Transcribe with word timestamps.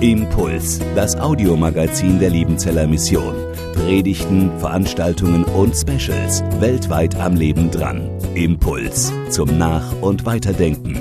Impuls, 0.00 0.80
das 0.94 1.14
Audiomagazin 1.14 2.18
der 2.18 2.30
Liebenzeller 2.30 2.86
Mission. 2.86 3.34
Predigten, 3.74 4.50
Veranstaltungen 4.58 5.44
und 5.44 5.76
Specials 5.76 6.42
weltweit 6.58 7.14
am 7.16 7.36
Leben 7.36 7.70
dran. 7.70 8.08
Impuls 8.34 9.12
zum 9.28 9.58
Nach- 9.58 9.92
und 10.00 10.24
Weiterdenken. 10.24 10.98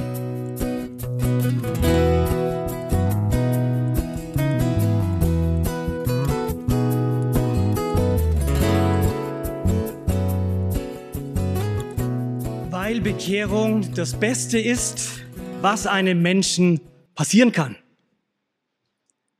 Weil 12.69 12.99
Bekehrung 12.99 13.93
das 13.95 14.13
Beste 14.13 14.59
ist, 14.59 15.21
was 15.61 15.87
einem 15.87 16.21
Menschen 16.21 16.81
passieren 17.21 17.51
kann. 17.51 17.75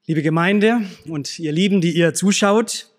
Liebe 0.05 0.21
Gemeinde 0.21 0.83
und 1.07 1.39
ihr 1.39 1.51
Lieben, 1.51 1.81
die 1.81 1.89
ihr 1.97 2.13
zuschaut, 2.13 2.91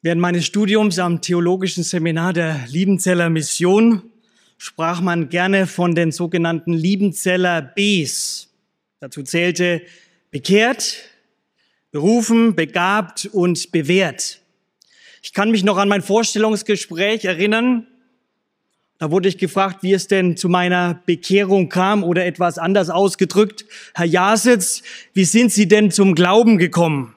während 0.00 0.20
meines 0.20 0.44
Studiums 0.44 0.98
am 0.98 1.20
Theologischen 1.20 1.84
Seminar 1.84 2.32
der 2.32 2.66
Liebenzeller 2.66 3.30
Mission 3.30 4.10
sprach 4.58 5.00
man 5.00 5.28
gerne 5.28 5.68
von 5.68 5.94
den 5.94 6.10
sogenannten 6.10 6.72
Liebenzeller 6.72 7.62
Bs. 7.62 8.52
Dazu 8.98 9.22
zählte 9.22 9.82
bekehrt, 10.32 10.96
berufen, 11.92 12.56
begabt 12.56 13.26
und 13.26 13.70
bewährt. 13.70 14.40
Ich 15.22 15.32
kann 15.32 15.52
mich 15.52 15.62
noch 15.62 15.76
an 15.76 15.88
mein 15.88 16.02
Vorstellungsgespräch 16.02 17.24
erinnern. 17.24 17.86
Da 19.02 19.10
wurde 19.10 19.28
ich 19.28 19.36
gefragt, 19.36 19.82
wie 19.82 19.94
es 19.94 20.06
denn 20.06 20.36
zu 20.36 20.48
meiner 20.48 21.02
Bekehrung 21.06 21.68
kam 21.68 22.04
oder 22.04 22.24
etwas 22.24 22.56
anders 22.56 22.88
ausgedrückt. 22.88 23.64
Herr 23.94 24.06
Jasitz, 24.06 24.84
wie 25.12 25.24
sind 25.24 25.50
Sie 25.50 25.66
denn 25.66 25.90
zum 25.90 26.14
Glauben 26.14 26.56
gekommen? 26.56 27.16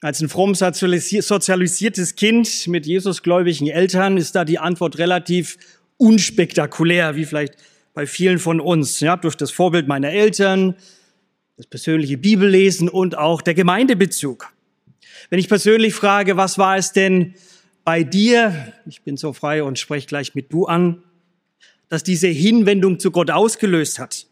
Als 0.00 0.22
ein 0.22 0.30
fromm 0.30 0.54
sozialisiertes 0.54 2.16
Kind 2.16 2.68
mit 2.68 2.86
Jesusgläubigen 2.86 3.68
Eltern 3.68 4.16
ist 4.16 4.34
da 4.34 4.46
die 4.46 4.58
Antwort 4.58 4.96
relativ 4.96 5.58
unspektakulär, 5.98 7.14
wie 7.14 7.26
vielleicht 7.26 7.56
bei 7.92 8.06
vielen 8.06 8.38
von 8.38 8.60
uns. 8.60 9.00
Ja, 9.00 9.18
durch 9.18 9.34
das 9.34 9.50
Vorbild 9.50 9.88
meiner 9.88 10.08
Eltern, 10.08 10.74
das 11.58 11.66
persönliche 11.66 12.16
Bibellesen 12.16 12.88
und 12.88 13.18
auch 13.18 13.42
der 13.42 13.52
Gemeindebezug. 13.52 14.54
Wenn 15.28 15.38
ich 15.38 15.48
persönlich 15.50 15.92
frage, 15.92 16.38
was 16.38 16.56
war 16.56 16.78
es 16.78 16.92
denn 16.92 17.34
bei 17.88 18.04
dir, 18.04 18.74
ich 18.84 19.00
bin 19.00 19.16
so 19.16 19.32
frei 19.32 19.62
und 19.62 19.78
spreche 19.78 20.06
gleich 20.06 20.34
mit 20.34 20.52
du 20.52 20.66
an, 20.66 21.02
dass 21.88 22.04
diese 22.04 22.26
Hinwendung 22.26 23.00
zu 23.00 23.10
Gott 23.10 23.30
ausgelöst 23.30 23.98
hat? 23.98 24.26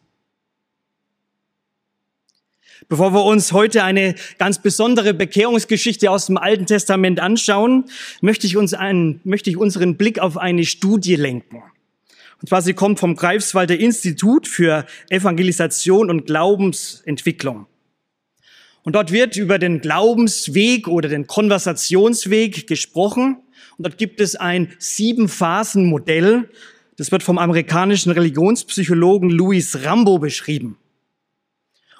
Bevor 2.90 3.14
wir 3.14 3.24
uns 3.24 3.52
heute 3.52 3.82
eine 3.82 4.14
ganz 4.36 4.60
besondere 4.60 5.14
Bekehrungsgeschichte 5.14 6.10
aus 6.10 6.26
dem 6.26 6.36
Alten 6.36 6.66
Testament 6.66 7.18
anschauen, 7.18 7.86
möchte 8.20 8.46
ich, 8.46 8.58
uns 8.58 8.74
einen, 8.74 9.22
möchte 9.24 9.48
ich 9.48 9.56
unseren 9.56 9.96
Blick 9.96 10.18
auf 10.18 10.36
eine 10.36 10.66
Studie 10.66 11.16
lenken. 11.16 11.62
Und 12.42 12.50
zwar, 12.50 12.60
sie 12.60 12.74
kommt 12.74 13.00
vom 13.00 13.16
Greifswalder 13.16 13.78
Institut 13.78 14.46
für 14.46 14.84
Evangelisation 15.08 16.10
und 16.10 16.26
Glaubensentwicklung. 16.26 17.64
Und 18.82 18.96
dort 18.96 19.12
wird 19.12 19.38
über 19.38 19.58
den 19.58 19.80
Glaubensweg 19.80 20.88
oder 20.88 21.08
den 21.08 21.26
Konversationsweg 21.26 22.66
gesprochen. 22.66 23.38
Und 23.76 23.86
dort 23.86 23.98
gibt 23.98 24.20
es 24.20 24.36
ein 24.36 24.74
Sieben-Phasen-Modell. 24.78 26.48
Das 26.96 27.12
wird 27.12 27.22
vom 27.22 27.38
amerikanischen 27.38 28.10
Religionspsychologen 28.12 29.30
Louis 29.30 29.84
Rambo 29.84 30.18
beschrieben. 30.18 30.78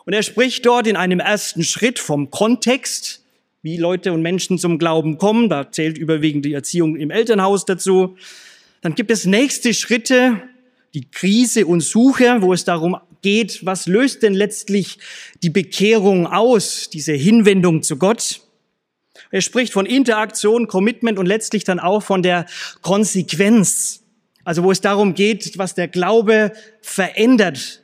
Und 0.05 0.13
er 0.13 0.23
spricht 0.23 0.65
dort 0.65 0.87
in 0.87 0.97
einem 0.97 1.21
ersten 1.21 1.65
Schritt 1.65 1.99
vom 1.99 2.31
Kontext, 2.31 3.25
wie 3.63 3.77
Leute 3.77 4.13
und 4.13 4.23
Menschen 4.23 4.59
zum 4.59 4.79
Glauben 4.79 5.19
kommen. 5.19 5.49
Da 5.49 5.73
zählt 5.73 5.99
überwiegend 5.99 6.45
die 6.45 6.53
Erziehung 6.53 6.97
im 6.97 7.11
Elternhaus 7.11 7.65
dazu. 7.65 8.17
Dann 8.81 8.95
gibt 8.95 9.11
es 9.11 9.27
nächste 9.27 9.75
Schritte, 9.75 10.41
die 10.95 11.11
Krise 11.11 11.67
und 11.67 11.81
Suche, 11.81 12.39
wo 12.41 12.53
es 12.53 12.65
darum 12.65 12.97
geht, 13.23 13.67
was 13.67 13.87
löst 13.87 14.23
denn 14.23 14.35
letztlich 14.35 14.99
die 15.43 15.51
Bekehrung 15.51 16.29
aus, 16.29 16.89
diese 16.89 17.13
Hinwendung 17.13 17.83
zu 17.83 17.97
Gott. 17.97 18.41
Er 19.37 19.43
spricht 19.43 19.75
von 19.75 19.85
Interaktion, 19.85 20.67
Commitment 20.67 21.19
und 21.19 21.27
letztlich 21.27 21.63
dann 21.63 21.79
auch 21.79 22.03
von 22.03 22.23
der 22.23 22.47
Konsequenz. 22.81 24.03
Also 24.45 24.63
wo 24.63 24.71
es 24.71 24.81
darum 24.81 25.13
geht, 25.13 25.59
was 25.59 25.75
der 25.75 25.89
Glaube 25.89 26.53
verändert, 26.81 27.83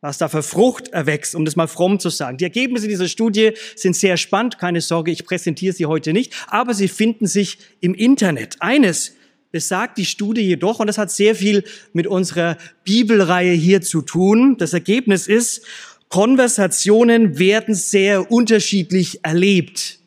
was 0.00 0.18
da 0.18 0.28
für 0.28 0.44
Frucht 0.44 0.86
erwächst, 0.90 1.34
um 1.34 1.44
das 1.44 1.56
mal 1.56 1.66
fromm 1.66 1.98
zu 1.98 2.10
sagen. 2.10 2.38
Die 2.38 2.44
Ergebnisse 2.44 2.86
dieser 2.86 3.08
Studie 3.08 3.54
sind 3.74 3.96
sehr 3.96 4.16
spannend. 4.16 4.60
Keine 4.60 4.80
Sorge, 4.80 5.10
ich 5.10 5.26
präsentiere 5.26 5.74
sie 5.74 5.86
heute 5.86 6.12
nicht, 6.12 6.32
aber 6.46 6.74
sie 6.74 6.86
finden 6.86 7.26
sich 7.26 7.58
im 7.80 7.92
Internet. 7.92 8.54
Eines 8.60 9.16
besagt 9.50 9.98
die 9.98 10.06
Studie 10.06 10.42
jedoch, 10.42 10.78
und 10.78 10.86
das 10.86 10.96
hat 10.96 11.10
sehr 11.10 11.34
viel 11.34 11.64
mit 11.92 12.06
unserer 12.06 12.56
Bibelreihe 12.84 13.54
hier 13.54 13.80
zu 13.80 14.00
tun. 14.00 14.58
Das 14.58 14.74
Ergebnis 14.74 15.26
ist, 15.26 15.66
Konversationen 16.08 17.40
werden 17.40 17.74
sehr 17.74 18.30
unterschiedlich 18.30 19.24
erlebt. 19.24 19.97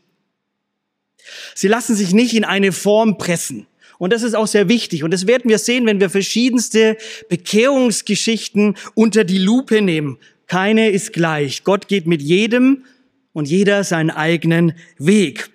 Sie 1.55 1.67
lassen 1.67 1.95
sich 1.95 2.13
nicht 2.13 2.33
in 2.35 2.43
eine 2.43 2.71
Form 2.71 3.17
pressen. 3.17 3.67
Und 3.97 4.13
das 4.13 4.23
ist 4.23 4.33
auch 4.33 4.47
sehr 4.47 4.67
wichtig. 4.67 5.03
Und 5.03 5.11
das 5.11 5.27
werden 5.27 5.49
wir 5.49 5.59
sehen, 5.59 5.85
wenn 5.85 5.99
wir 5.99 6.09
verschiedenste 6.09 6.97
Bekehrungsgeschichten 7.29 8.75
unter 8.95 9.23
die 9.23 9.37
Lupe 9.37 9.81
nehmen. 9.81 10.17
Keine 10.47 10.89
ist 10.89 11.13
gleich. 11.13 11.63
Gott 11.63 11.87
geht 11.87 12.07
mit 12.07 12.21
jedem 12.21 12.85
und 13.33 13.47
jeder 13.47 13.83
seinen 13.83 14.09
eigenen 14.09 14.73
Weg. 14.97 15.51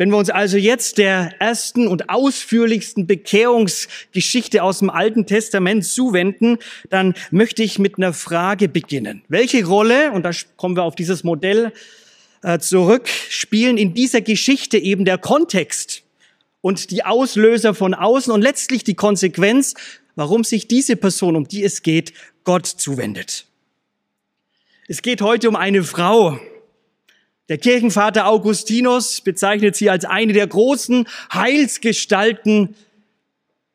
Wenn 0.00 0.10
wir 0.10 0.16
uns 0.16 0.30
also 0.30 0.56
jetzt 0.56 0.96
der 0.96 1.34
ersten 1.40 1.86
und 1.86 2.08
ausführlichsten 2.08 3.06
Bekehrungsgeschichte 3.06 4.62
aus 4.62 4.78
dem 4.78 4.88
Alten 4.88 5.26
Testament 5.26 5.84
zuwenden, 5.84 6.56
dann 6.88 7.14
möchte 7.30 7.62
ich 7.62 7.78
mit 7.78 7.98
einer 7.98 8.14
Frage 8.14 8.68
beginnen. 8.68 9.22
Welche 9.28 9.62
Rolle, 9.66 10.12
und 10.12 10.22
da 10.22 10.30
kommen 10.56 10.74
wir 10.74 10.84
auf 10.84 10.94
dieses 10.94 11.22
Modell 11.22 11.72
äh, 12.42 12.58
zurück, 12.58 13.08
spielen 13.28 13.76
in 13.76 13.94
dieser 13.94 14.20
Geschichte 14.20 14.78
eben 14.78 15.04
der 15.04 15.18
Kontext 15.18 16.02
und 16.60 16.90
die 16.90 17.04
Auslöser 17.04 17.74
von 17.74 17.94
außen 17.94 18.32
und 18.32 18.42
letztlich 18.42 18.84
die 18.84 18.94
Konsequenz, 18.94 19.74
warum 20.14 20.44
sich 20.44 20.68
diese 20.68 20.96
Person, 20.96 21.36
um 21.36 21.48
die 21.48 21.64
es 21.64 21.82
geht, 21.82 22.12
Gott 22.44 22.66
zuwendet. 22.66 23.46
Es 24.88 25.02
geht 25.02 25.22
heute 25.22 25.48
um 25.48 25.56
eine 25.56 25.84
Frau. 25.84 26.40
Der 27.48 27.58
Kirchenvater 27.58 28.26
Augustinus 28.26 29.20
bezeichnet 29.20 29.76
sie 29.76 29.90
als 29.90 30.04
eine 30.04 30.32
der 30.32 30.46
großen 30.46 31.06
Heilsgestalten 31.32 32.74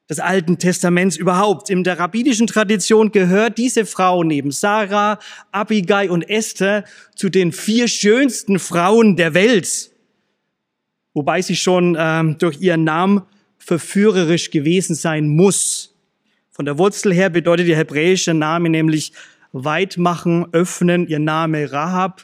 des 0.10 0.20
Alten 0.20 0.58
Testaments 0.60 1.18
überhaupt. 1.18 1.70
In 1.70 1.84
der 1.84 2.00
rabbinischen 2.00 2.48
Tradition 2.48 3.12
gehört 3.12 3.58
diese 3.58 3.86
Frau 3.86 4.24
neben 4.24 4.52
Sarah, 4.52 5.20
Abigail 5.52 6.10
und 6.10 6.22
Esther 6.30 6.84
zu 7.16 7.30
den 7.30 7.52
vier 7.52 7.88
schönsten 7.88 8.60
Frauen 8.60 9.16
der 9.16 9.34
Welt 9.34 9.92
wobei 11.16 11.42
sie 11.42 11.56
schon 11.56 11.98
ähm, 11.98 12.38
durch 12.38 12.62
ihren 12.62 12.84
Namen 12.84 13.24
verführerisch 13.58 14.52
gewesen 14.52 14.94
sein 14.94 15.28
muss. 15.28 15.96
Von 16.52 16.66
der 16.66 16.78
Wurzel 16.78 17.12
her 17.12 17.32
bedeutet 17.32 17.68
der 17.68 17.78
hebräische 17.78 18.36
Name 18.36 18.70
nämlich 18.70 19.14
weit 19.52 19.98
machen, 19.98 20.46
öffnen, 20.52 21.08
ihr 21.08 21.20
Name 21.20 21.72
Rahab, 21.72 22.24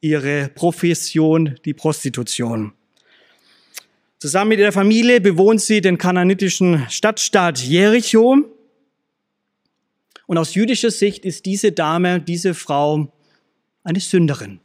ihre 0.00 0.50
Profession 0.54 1.56
die 1.64 1.74
Prostitution. 1.74 2.72
Zusammen 4.22 4.50
mit 4.50 4.60
ihrer 4.60 4.70
Familie 4.70 5.20
bewohnt 5.20 5.60
sie 5.60 5.80
den 5.80 5.98
kananitischen 5.98 6.86
Stadtstaat 6.88 7.58
Jericho. 7.58 8.36
Und 10.26 10.38
aus 10.38 10.54
jüdischer 10.54 10.92
Sicht 10.92 11.24
ist 11.24 11.44
diese 11.44 11.72
Dame, 11.72 12.20
diese 12.20 12.54
Frau 12.54 13.12
eine 13.82 13.98
Sünderin 13.98 14.60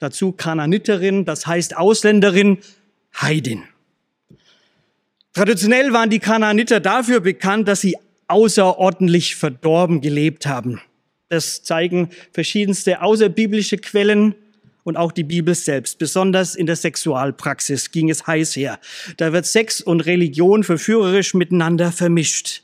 dazu 0.00 0.32
Kananiterin, 0.32 1.24
das 1.24 1.46
heißt 1.46 1.76
Ausländerin, 1.76 2.58
Heidin. 3.20 3.62
Traditionell 5.32 5.92
waren 5.92 6.10
die 6.10 6.18
Kananiter 6.18 6.80
dafür 6.80 7.20
bekannt, 7.20 7.68
dass 7.68 7.82
sie 7.82 7.96
außerordentlich 8.26 9.36
verdorben 9.36 10.00
gelebt 10.00 10.46
haben. 10.46 10.80
Das 11.28 11.62
zeigen 11.62 12.10
verschiedenste 12.32 13.00
außerbiblische 13.00 13.78
Quellen 13.78 14.34
und 14.84 14.96
auch 14.96 15.12
die 15.12 15.24
Bibel 15.24 15.54
selbst. 15.54 15.98
Besonders 15.98 16.54
in 16.54 16.66
der 16.66 16.76
Sexualpraxis 16.76 17.90
ging 17.90 18.10
es 18.10 18.26
heiß 18.26 18.56
her. 18.56 18.78
Da 19.16 19.32
wird 19.32 19.46
Sex 19.46 19.80
und 19.80 20.00
Religion 20.02 20.64
verführerisch 20.64 21.34
miteinander 21.34 21.92
vermischt. 21.92 22.62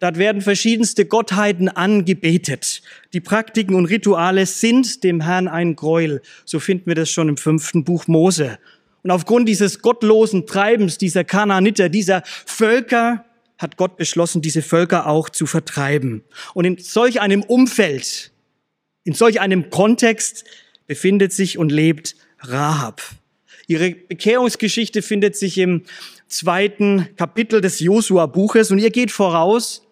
Dort 0.00 0.16
werden 0.16 0.40
verschiedenste 0.40 1.04
Gottheiten 1.04 1.68
angebetet. 1.68 2.80
Die 3.12 3.20
Praktiken 3.20 3.74
und 3.74 3.84
Rituale 3.84 4.46
sind 4.46 5.04
dem 5.04 5.20
Herrn 5.20 5.46
ein 5.46 5.76
Gräuel. 5.76 6.22
So 6.46 6.58
finden 6.58 6.86
wir 6.86 6.94
das 6.94 7.10
schon 7.10 7.28
im 7.28 7.36
fünften 7.36 7.84
Buch 7.84 8.06
Mose. 8.06 8.58
Und 9.02 9.10
aufgrund 9.10 9.48
dieses 9.48 9.82
gottlosen 9.82 10.46
Treibens 10.46 10.96
dieser 10.96 11.24
Kananiter, 11.24 11.90
dieser 11.90 12.22
Völker, 12.24 13.26
hat 13.58 13.76
Gott 13.76 13.98
beschlossen, 13.98 14.40
diese 14.40 14.62
Völker 14.62 15.06
auch 15.06 15.28
zu 15.28 15.44
vertreiben. 15.44 16.24
Und 16.54 16.64
in 16.64 16.78
solch 16.78 17.20
einem 17.20 17.42
Umfeld, 17.42 18.32
in 19.04 19.12
solch 19.12 19.40
einem 19.40 19.68
Kontext 19.68 20.44
befindet 20.90 21.32
sich 21.32 21.56
und 21.56 21.70
lebt 21.70 22.16
Rahab. 22.40 23.00
Ihre 23.68 23.92
Bekehrungsgeschichte 23.92 25.02
findet 25.02 25.36
sich 25.36 25.56
im 25.56 25.84
zweiten 26.26 27.06
Kapitel 27.14 27.60
des 27.60 27.78
Josua-Buches 27.78 28.72
und 28.72 28.80
ihr 28.80 28.90
geht 28.90 29.12
voraus, 29.12 29.86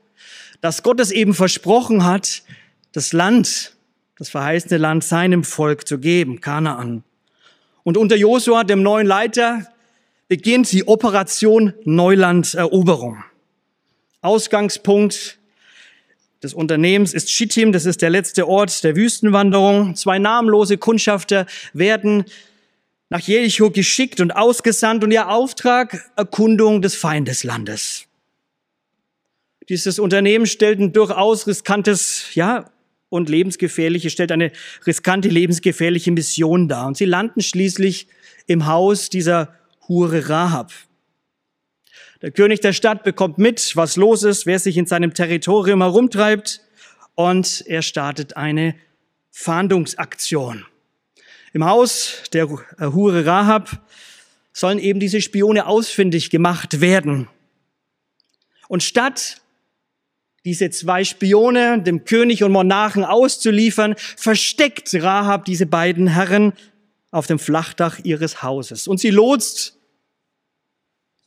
dass 0.60 0.82
Gott 0.82 0.98
es 0.98 1.12
eben 1.12 1.34
versprochen 1.34 2.04
hat, 2.04 2.42
das 2.90 3.12
Land, 3.12 3.76
das 4.16 4.28
verheißene 4.28 4.76
Land 4.76 5.04
seinem 5.04 5.44
Volk 5.44 5.86
zu 5.86 6.00
geben, 6.00 6.40
Kanaan. 6.40 7.04
Und 7.84 7.96
unter 7.96 8.16
Josua, 8.16 8.64
dem 8.64 8.82
neuen 8.82 9.06
Leiter, 9.06 9.68
beginnt 10.26 10.72
die 10.72 10.88
Operation 10.88 11.74
Neulanderoberung. 11.84 13.22
Ausgangspunkt 14.20 15.37
des 16.42 16.54
Unternehmens 16.54 17.14
ist 17.14 17.30
Schittim, 17.30 17.72
das 17.72 17.84
ist 17.84 18.00
der 18.00 18.10
letzte 18.10 18.46
Ort 18.46 18.84
der 18.84 18.94
Wüstenwanderung. 18.94 19.96
Zwei 19.96 20.18
namenlose 20.18 20.78
Kundschafter 20.78 21.46
werden 21.72 22.24
nach 23.08 23.20
Jericho 23.20 23.70
geschickt 23.70 24.20
und 24.20 24.30
ausgesandt 24.30 25.02
und 25.02 25.10
ihr 25.10 25.28
Auftrag 25.28 26.10
Erkundung 26.16 26.82
des 26.82 26.94
Feindeslandes. 26.94 28.04
Dieses 29.68 29.98
Unternehmen 29.98 30.46
stellt 30.46 30.78
ein 30.78 30.92
durchaus 30.92 31.46
riskantes, 31.46 32.34
ja, 32.34 32.70
und 33.10 33.28
lebensgefährliche, 33.28 34.10
stellt 34.10 34.32
eine 34.32 34.52
riskante, 34.86 35.28
lebensgefährliche 35.28 36.12
Mission 36.12 36.68
dar. 36.68 36.86
Und 36.86 36.96
sie 36.96 37.06
landen 37.06 37.40
schließlich 37.40 38.06
im 38.46 38.66
Haus 38.66 39.08
dieser 39.08 39.54
Hure 39.88 40.28
Rahab. 40.28 40.72
Der 42.20 42.32
König 42.32 42.60
der 42.60 42.72
Stadt 42.72 43.04
bekommt 43.04 43.38
mit, 43.38 43.76
was 43.76 43.94
los 43.94 44.24
ist, 44.24 44.44
wer 44.44 44.58
sich 44.58 44.76
in 44.76 44.86
seinem 44.86 45.14
Territorium 45.14 45.82
herumtreibt, 45.82 46.60
und 47.14 47.64
er 47.66 47.82
startet 47.82 48.36
eine 48.36 48.74
Fahndungsaktion. 49.30 50.66
Im 51.52 51.64
Haus 51.64 52.22
der 52.32 52.48
Hure 52.48 53.24
Rahab 53.24 53.82
sollen 54.52 54.78
eben 54.78 55.00
diese 55.00 55.20
Spione 55.20 55.66
ausfindig 55.66 56.30
gemacht 56.30 56.80
werden. 56.80 57.28
Und 58.68 58.82
statt 58.82 59.40
diese 60.44 60.70
zwei 60.70 61.04
Spione 61.04 61.82
dem 61.82 62.04
König 62.04 62.42
und 62.42 62.52
Monarchen 62.52 63.04
auszuliefern, 63.04 63.94
versteckt 64.16 64.94
Rahab 64.94 65.44
diese 65.44 65.66
beiden 65.66 66.08
Herren 66.08 66.52
auf 67.10 67.26
dem 67.26 67.38
Flachdach 67.38 68.00
ihres 68.02 68.42
Hauses. 68.42 68.88
Und 68.88 68.98
sie 68.98 69.10
lotst 69.10 69.77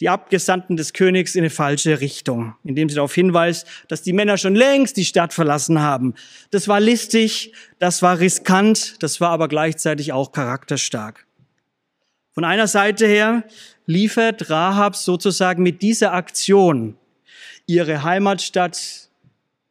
die 0.02 0.10
Abgesandten 0.10 0.76
des 0.76 0.94
Königs 0.94 1.36
in 1.36 1.42
eine 1.42 1.52
falsche 1.52 2.02
Richtung, 2.02 2.56
indem 2.64 2.90
sie 2.90 2.96
darauf 2.96 3.14
hinweist, 3.14 3.68
dass 3.88 4.02
die 4.02 4.14
Männer 4.14 4.38
schon 4.38 4.56
längst 4.56 4.98
die 4.98 5.06
Stadt 5.06 5.32
verlassen 5.32 5.80
haben. 5.80 6.16
Das 6.50 6.68
war 6.68 6.80
listig, 6.80 7.54
das 7.78 8.02
war 8.02 8.20
riskant, 8.20 9.02
das 9.04 9.22
war 9.22 9.30
aber 9.30 9.48
gleichzeitig 9.48 10.12
auch 10.12 10.32
charakterstark. 10.32 11.28
Von 12.34 12.44
einer 12.44 12.68
Seite 12.68 13.06
her 13.06 13.44
liefert 13.86 14.50
Rahab 14.50 14.96
sozusagen 14.96 15.62
mit 15.62 15.84
dieser 15.84 16.14
Aktion 16.14 16.98
ihre 17.68 18.04
Heimatstadt 18.04 19.10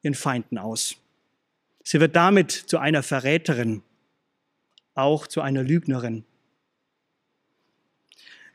ihren 0.02 0.14
Feinden 0.14 0.58
aus. 0.58 0.94
Sie 1.82 1.98
wird 1.98 2.14
damit 2.14 2.52
zu 2.52 2.78
einer 2.78 3.02
Verräterin, 3.02 3.82
auch 4.94 5.26
zu 5.26 5.40
einer 5.40 5.64
Lügnerin. 5.64 6.24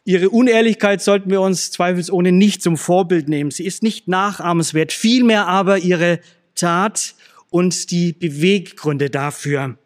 Ihre 0.07 0.29
Unehrlichkeit 0.29 1.01
sollten 1.01 1.31
wir 1.31 1.41
uns 1.41 1.71
zweifelsohne 1.71 2.31
nicht 2.31 2.61
zum 2.61 2.77
Vorbild 2.77 3.27
nehmen. 3.27 3.49
Sie 3.49 3.65
ist 3.65 3.81
nicht 3.81 4.07
nachahmenswert, 4.07 4.91
vielmehr 4.91 5.47
aber 5.47 5.79
ihre 5.79 6.19
Tat 6.53 7.15
und 7.49 7.89
die 7.89 8.13
Beweggründe 8.13 9.09
dafür. 9.09 9.79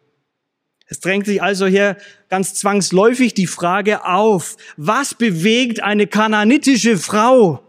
Es 0.86 1.00
drängt 1.00 1.24
sich 1.24 1.42
also 1.42 1.66
hier 1.66 1.96
ganz 2.28 2.54
zwangsläufig 2.54 3.32
die 3.32 3.46
Frage 3.46 4.04
auf, 4.04 4.58
was 4.76 5.14
bewegt 5.14 5.82
eine 5.82 6.06
kananitische 6.06 6.98
Frau 6.98 7.62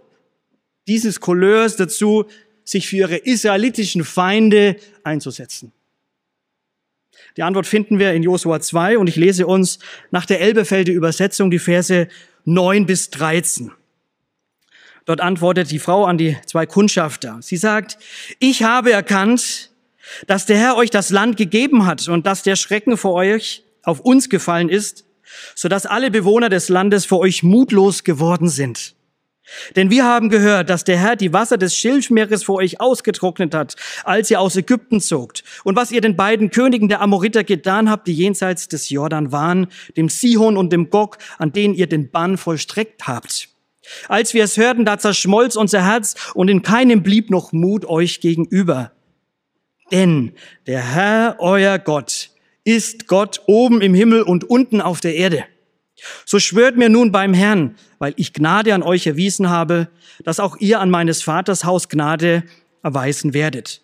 dieses 0.88 1.22
Couleurs 1.22 1.78
dazu, 1.78 2.26
sich 2.66 2.90
für 2.90 2.98
ihre 2.98 3.18
israelitischen 3.18 4.04
Feinde 4.04 4.76
einzusetzen? 5.04 5.72
Die 7.38 7.44
Antwort 7.44 7.68
finden 7.68 7.98
wir 7.98 8.12
in 8.12 8.24
Josua 8.24 8.60
2 8.60 8.98
und 8.98 9.08
ich 9.08 9.16
lese 9.16 9.48
uns 9.48 9.80
nach 10.10 10.26
der 10.26 10.42
Elbefelder 10.42 10.92
Übersetzung 10.92 11.50
die 11.50 11.60
Verse 11.60 12.08
9 12.46 12.86
bis 12.86 13.10
13. 13.10 13.72
Dort 15.06 15.22
antwortet 15.22 15.72
die 15.72 15.80
Frau 15.80 16.06
an 16.06 16.18
die 16.18 16.38
zwei 16.46 16.66
Kundschafter. 16.66 17.40
Sie 17.42 17.58
sagt, 17.58 17.98
ich 18.40 18.64
habe 18.64 18.92
erkannt, 18.92 19.72
dass 20.28 20.46
der 20.46 20.58
Herr 20.58 20.76
euch 20.78 20.90
das 20.90 21.10
Land 21.10 21.38
gegeben 21.38 21.86
hat 21.86 22.08
und 22.08 22.26
dass 22.26 22.44
der 22.44 22.56
Schrecken 22.56 22.98
vor 22.98 23.14
euch 23.14 23.64
auf 23.84 24.00
uns 24.00 24.30
gefallen 24.30 24.70
ist, 24.70 25.06
so 25.56 25.70
dass 25.70 25.86
alle 25.86 26.12
Bewohner 26.12 26.50
des 26.50 26.70
Landes 26.70 27.06
vor 27.06 27.20
euch 27.20 27.44
mutlos 27.44 28.04
geworden 28.04 28.50
sind. 28.50 28.96
Denn 29.76 29.90
wir 29.90 30.06
haben 30.06 30.30
gehört, 30.30 30.70
dass 30.70 30.84
der 30.84 30.98
Herr 30.98 31.16
die 31.16 31.34
Wasser 31.34 31.58
des 31.58 31.76
Schilfmeeres 31.76 32.44
vor 32.44 32.58
euch 32.58 32.80
ausgetrocknet 32.80 33.54
hat, 33.54 33.76
als 34.04 34.32
ihr 34.32 34.40
aus 34.40 34.56
Ägypten 34.56 35.02
zogt. 35.02 35.44
Und 35.64 35.76
was 35.76 35.92
ihr 35.92 36.02
den 36.02 36.16
beiden 36.16 36.52
Königen 36.52 36.90
der 36.90 37.02
Amoriter 37.02 37.44
getan 37.44 37.90
habt, 37.90 38.08
die 38.08 38.14
jenseits 38.14 38.68
des 38.68 38.90
Jordan 38.90 39.32
waren, 39.32 39.68
dem 39.98 40.10
Sihon 40.10 40.58
und 40.58 40.72
dem 40.72 40.90
Gog, 40.90 41.18
an 41.38 41.52
denen 41.52 41.74
ihr 41.74 41.88
den 41.88 42.12
Bann 42.12 42.38
vollstreckt 42.38 43.08
habt. 43.08 43.50
Als 44.08 44.34
wir 44.34 44.44
es 44.44 44.58
hörten, 44.58 44.86
da 44.86 45.00
zerschmolz 45.00 45.56
unser 45.56 45.84
Herz 45.84 46.16
und 46.34 46.50
in 46.50 46.62
keinem 46.62 47.04
blieb 47.04 47.30
noch 47.30 47.52
Mut 47.52 47.86
euch 47.86 48.22
gegenüber. 48.22 48.92
Denn 49.92 50.34
der 50.68 50.82
Herr, 50.82 51.36
euer 51.40 51.78
Gott, 51.80 52.30
ist 52.64 53.08
Gott 53.08 53.42
oben 53.48 53.82
im 53.82 53.94
Himmel 53.94 54.22
und 54.22 54.44
unten 54.50 54.82
auf 54.82 55.02
der 55.02 55.16
Erde. 55.16 55.46
So 56.26 56.40
schwört 56.40 56.78
mir 56.78 56.90
nun 56.90 57.12
beim 57.12 57.34
Herrn, 57.34 57.76
weil 58.00 58.14
ich 58.18 58.34
Gnade 58.34 58.74
an 58.74 58.84
euch 58.84 59.08
erwiesen 59.08 59.50
habe, 59.50 59.90
dass 60.24 60.40
auch 60.40 60.58
ihr 60.58 60.80
an 60.80 60.90
meines 60.90 61.22
Vaters 61.22 61.64
Haus 61.64 61.90
Gnade 61.90 62.44
erweisen 62.84 63.34
werdet. 63.34 63.82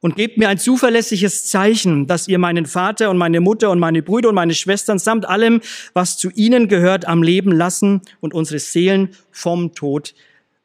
Und 0.00 0.16
gebt 0.16 0.36
mir 0.38 0.48
ein 0.48 0.58
zuverlässiges 0.58 1.48
Zeichen, 1.48 2.06
dass 2.06 2.28
ihr 2.28 2.38
meinen 2.38 2.66
Vater 2.66 3.10
und 3.10 3.16
meine 3.16 3.40
Mutter 3.40 3.70
und 3.70 3.78
meine 3.78 4.02
Brüder 4.02 4.28
und 4.28 4.34
meine 4.34 4.54
Schwestern 4.54 4.98
samt 4.98 5.26
allem, 5.26 5.60
was 5.94 6.18
zu 6.18 6.30
ihnen 6.30 6.68
gehört, 6.68 7.08
am 7.08 7.22
Leben 7.22 7.50
lassen 7.50 8.02
und 8.20 8.34
unsere 8.34 8.58
Seelen 8.58 9.16
vom 9.30 9.74
Tod 9.74 10.14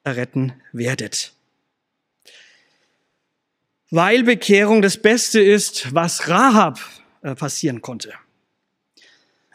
erretten 0.04 0.54
werdet. 0.74 1.34
Weil 3.90 4.24
Bekehrung 4.24 4.82
das 4.82 4.98
Beste 4.98 5.42
ist, 5.42 5.94
was 5.94 6.28
Rahab 6.28 6.80
äh, 7.24 7.36
passieren 7.36 7.82
konnte. 7.82 8.14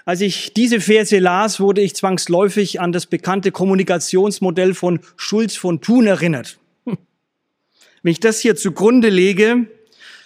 Als 0.07 0.21
ich 0.21 0.55
diese 0.55 0.81
Verse 0.81 1.19
las, 1.19 1.59
wurde 1.59 1.81
ich 1.81 1.97
zwangsläufig 1.97 2.81
an 2.81 2.93
das 2.93 3.07
bekannte 3.07 3.51
Kommunikationsmodell 3.51 4.73
von 4.73 5.01
Schulz 5.17 5.57
von 5.57 5.81
Thun 5.81 6.07
erinnert. 6.07 6.61
Hm. 6.85 6.97
Wenn 8.05 8.13
ich 8.13 8.21
das 8.21 8.39
hier 8.39 8.55
zugrunde 8.55 9.09
lege, 9.09 9.67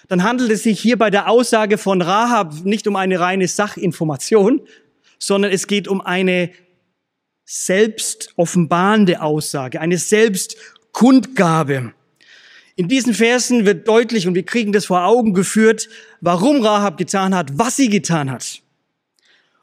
dann 0.08 0.22
handelt 0.22 0.50
es 0.50 0.64
sich 0.64 0.78
hier 0.78 0.98
bei 0.98 1.08
der 1.08 1.30
Aussage 1.30 1.78
von 1.78 2.02
Rahab 2.02 2.62
nicht 2.64 2.86
um 2.86 2.94
eine 2.94 3.20
reine 3.20 3.48
Sachinformation, 3.48 4.60
sondern 5.18 5.50
es 5.50 5.66
geht 5.66 5.88
um 5.88 6.02
eine 6.02 6.50
selbst 7.46 8.34
offenbarende 8.36 9.22
Aussage, 9.22 9.80
eine 9.80 9.96
Selbstkundgabe. 9.96 11.94
In 12.76 12.88
diesen 12.88 13.14
Versen 13.14 13.64
wird 13.64 13.88
deutlich, 13.88 14.28
und 14.28 14.34
wir 14.34 14.44
kriegen 14.44 14.72
das 14.72 14.84
vor 14.84 15.06
Augen 15.06 15.32
geführt, 15.32 15.88
warum 16.20 16.60
Rahab 16.60 16.98
getan 16.98 17.34
hat, 17.34 17.58
was 17.58 17.76
sie 17.76 17.88
getan 17.88 18.30
hat. 18.30 18.60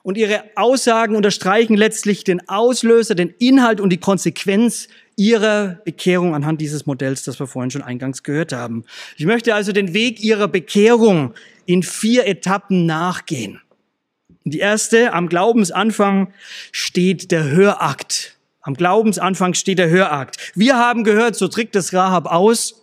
Und 0.08 0.18
ihre 0.18 0.46
Aussagen 0.56 1.18
unterstreichen 1.18 1.76
letztlich 1.76 2.24
den 2.24 2.48
Auslöser, 2.48 3.14
den 3.14 3.34
Inhalt 3.40 3.82
und 3.82 3.90
die 3.90 3.98
Konsequenz 3.98 4.88
ihrer 5.18 5.82
Bekehrung 5.84 6.34
anhand 6.34 6.62
dieses 6.62 6.86
Modells, 6.86 7.24
das 7.24 7.42
wir 7.42 7.46
vorhin 7.46 7.72
schon 7.72 7.82
eingangs 7.82 8.24
gehört 8.24 8.54
haben. 8.54 8.86
Ich 9.18 9.26
möchte 9.26 9.54
also 9.54 9.74
den 9.74 9.94
Weg 9.94 10.24
ihrer 10.24 10.48
Bekehrung 10.48 11.34
in 11.66 11.84
vier 11.84 12.26
Etappen 12.26 12.86
nachgehen. 12.86 13.60
Die 14.46 14.60
erste, 14.60 15.12
am 15.12 15.28
Glaubensanfang 15.28 16.32
steht 16.72 17.30
der 17.32 17.50
Hörakt. 17.50 18.38
Am 18.62 18.76
Glaubensanfang 18.76 19.56
steht 19.56 19.78
der 19.78 19.90
Hörakt. 19.90 20.54
Wir 20.56 20.78
haben 20.78 21.04
gehört, 21.04 21.36
so 21.36 21.50
trägt 21.50 21.76
es 21.76 21.92
Rahab 21.94 22.32
aus, 22.32 22.82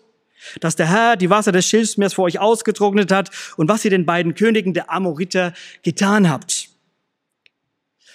dass 0.61 0.77
der 0.77 0.91
Herr 0.91 1.17
die 1.17 1.31
Wasser 1.31 1.53
des 1.53 1.67
Schilfsmeers 1.67 2.13
vor 2.13 2.27
euch 2.27 2.39
ausgetrocknet 2.39 3.11
hat 3.11 3.31
und 3.57 3.71
was 3.71 3.83
ihr 3.83 3.91
den 3.91 4.05
beiden 4.05 4.35
Königen 4.35 4.75
der 4.75 4.93
Amoriter 4.93 5.55
getan 5.83 6.29
habt 6.29 6.54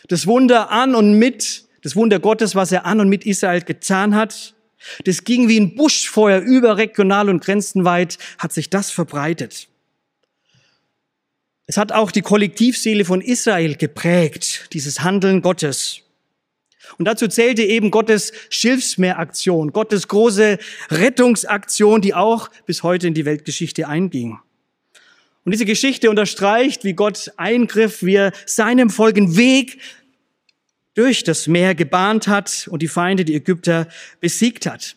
das 0.07 0.27
Wunder 0.27 0.71
an 0.71 0.95
und 0.95 1.13
mit, 1.13 1.65
das 1.81 1.95
Wunder 1.95 2.19
Gottes, 2.19 2.55
was 2.55 2.71
er 2.71 2.85
an 2.85 2.99
und 2.99 3.09
mit 3.09 3.25
Israel 3.25 3.61
getan 3.61 4.15
hat, 4.15 4.55
das 5.05 5.23
ging 5.23 5.47
wie 5.47 5.59
ein 5.59 5.75
Buschfeuer 5.75 6.39
überregional 6.39 7.29
und 7.29 7.43
grenzenweit, 7.43 8.17
hat 8.37 8.53
sich 8.53 8.69
das 8.69 8.91
verbreitet. 8.91 9.67
Es 11.65 11.77
hat 11.77 11.91
auch 11.91 12.11
die 12.11 12.21
Kollektivseele 12.21 13.05
von 13.05 13.21
Israel 13.21 13.75
geprägt, 13.75 14.69
dieses 14.73 15.01
Handeln 15.01 15.41
Gottes. 15.41 16.01
Und 16.97 17.05
dazu 17.05 17.27
zählte 17.27 17.61
eben 17.61 17.91
Gottes 17.91 18.31
Schilfsmeeraktion, 18.49 19.71
Gottes 19.71 20.07
große 20.07 20.57
Rettungsaktion, 20.89 22.01
die 22.01 22.15
auch 22.15 22.49
bis 22.65 22.81
heute 22.81 23.07
in 23.07 23.13
die 23.13 23.25
Weltgeschichte 23.25 23.87
einging. 23.87 24.39
Und 25.45 25.51
diese 25.53 25.65
Geschichte 25.65 26.09
unterstreicht, 26.09 26.83
wie 26.83 26.93
Gott 26.93 27.31
eingriff, 27.37 28.03
wie 28.03 28.15
er 28.15 28.33
seinem 28.45 28.89
Volk 28.89 29.17
einen 29.17 29.37
Weg 29.37 29.79
durch 30.93 31.23
das 31.23 31.47
Meer 31.47 31.75
gebahnt 31.75 32.27
hat 32.27 32.67
und 32.69 32.81
die 32.81 32.87
Feinde, 32.87 33.23
die 33.23 33.35
Ägypter, 33.35 33.87
besiegt 34.19 34.65
hat. 34.65 34.95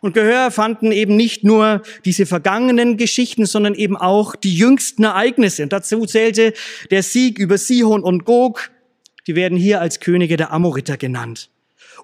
Und 0.00 0.14
Gehör 0.14 0.50
fanden 0.50 0.92
eben 0.92 1.16
nicht 1.16 1.44
nur 1.44 1.82
diese 2.04 2.26
vergangenen 2.26 2.96
Geschichten, 2.96 3.46
sondern 3.46 3.74
eben 3.74 3.96
auch 3.96 4.34
die 4.36 4.54
jüngsten 4.54 5.04
Ereignisse. 5.04 5.62
Und 5.62 5.72
dazu 5.72 6.06
zählte 6.06 6.54
der 6.90 7.02
Sieg 7.02 7.38
über 7.38 7.58
Sihon 7.58 8.02
und 8.02 8.24
Gog. 8.24 8.70
Die 9.26 9.36
werden 9.36 9.58
hier 9.58 9.80
als 9.80 10.00
Könige 10.00 10.36
der 10.36 10.52
Amoriter 10.52 10.96
genannt. 10.96 11.50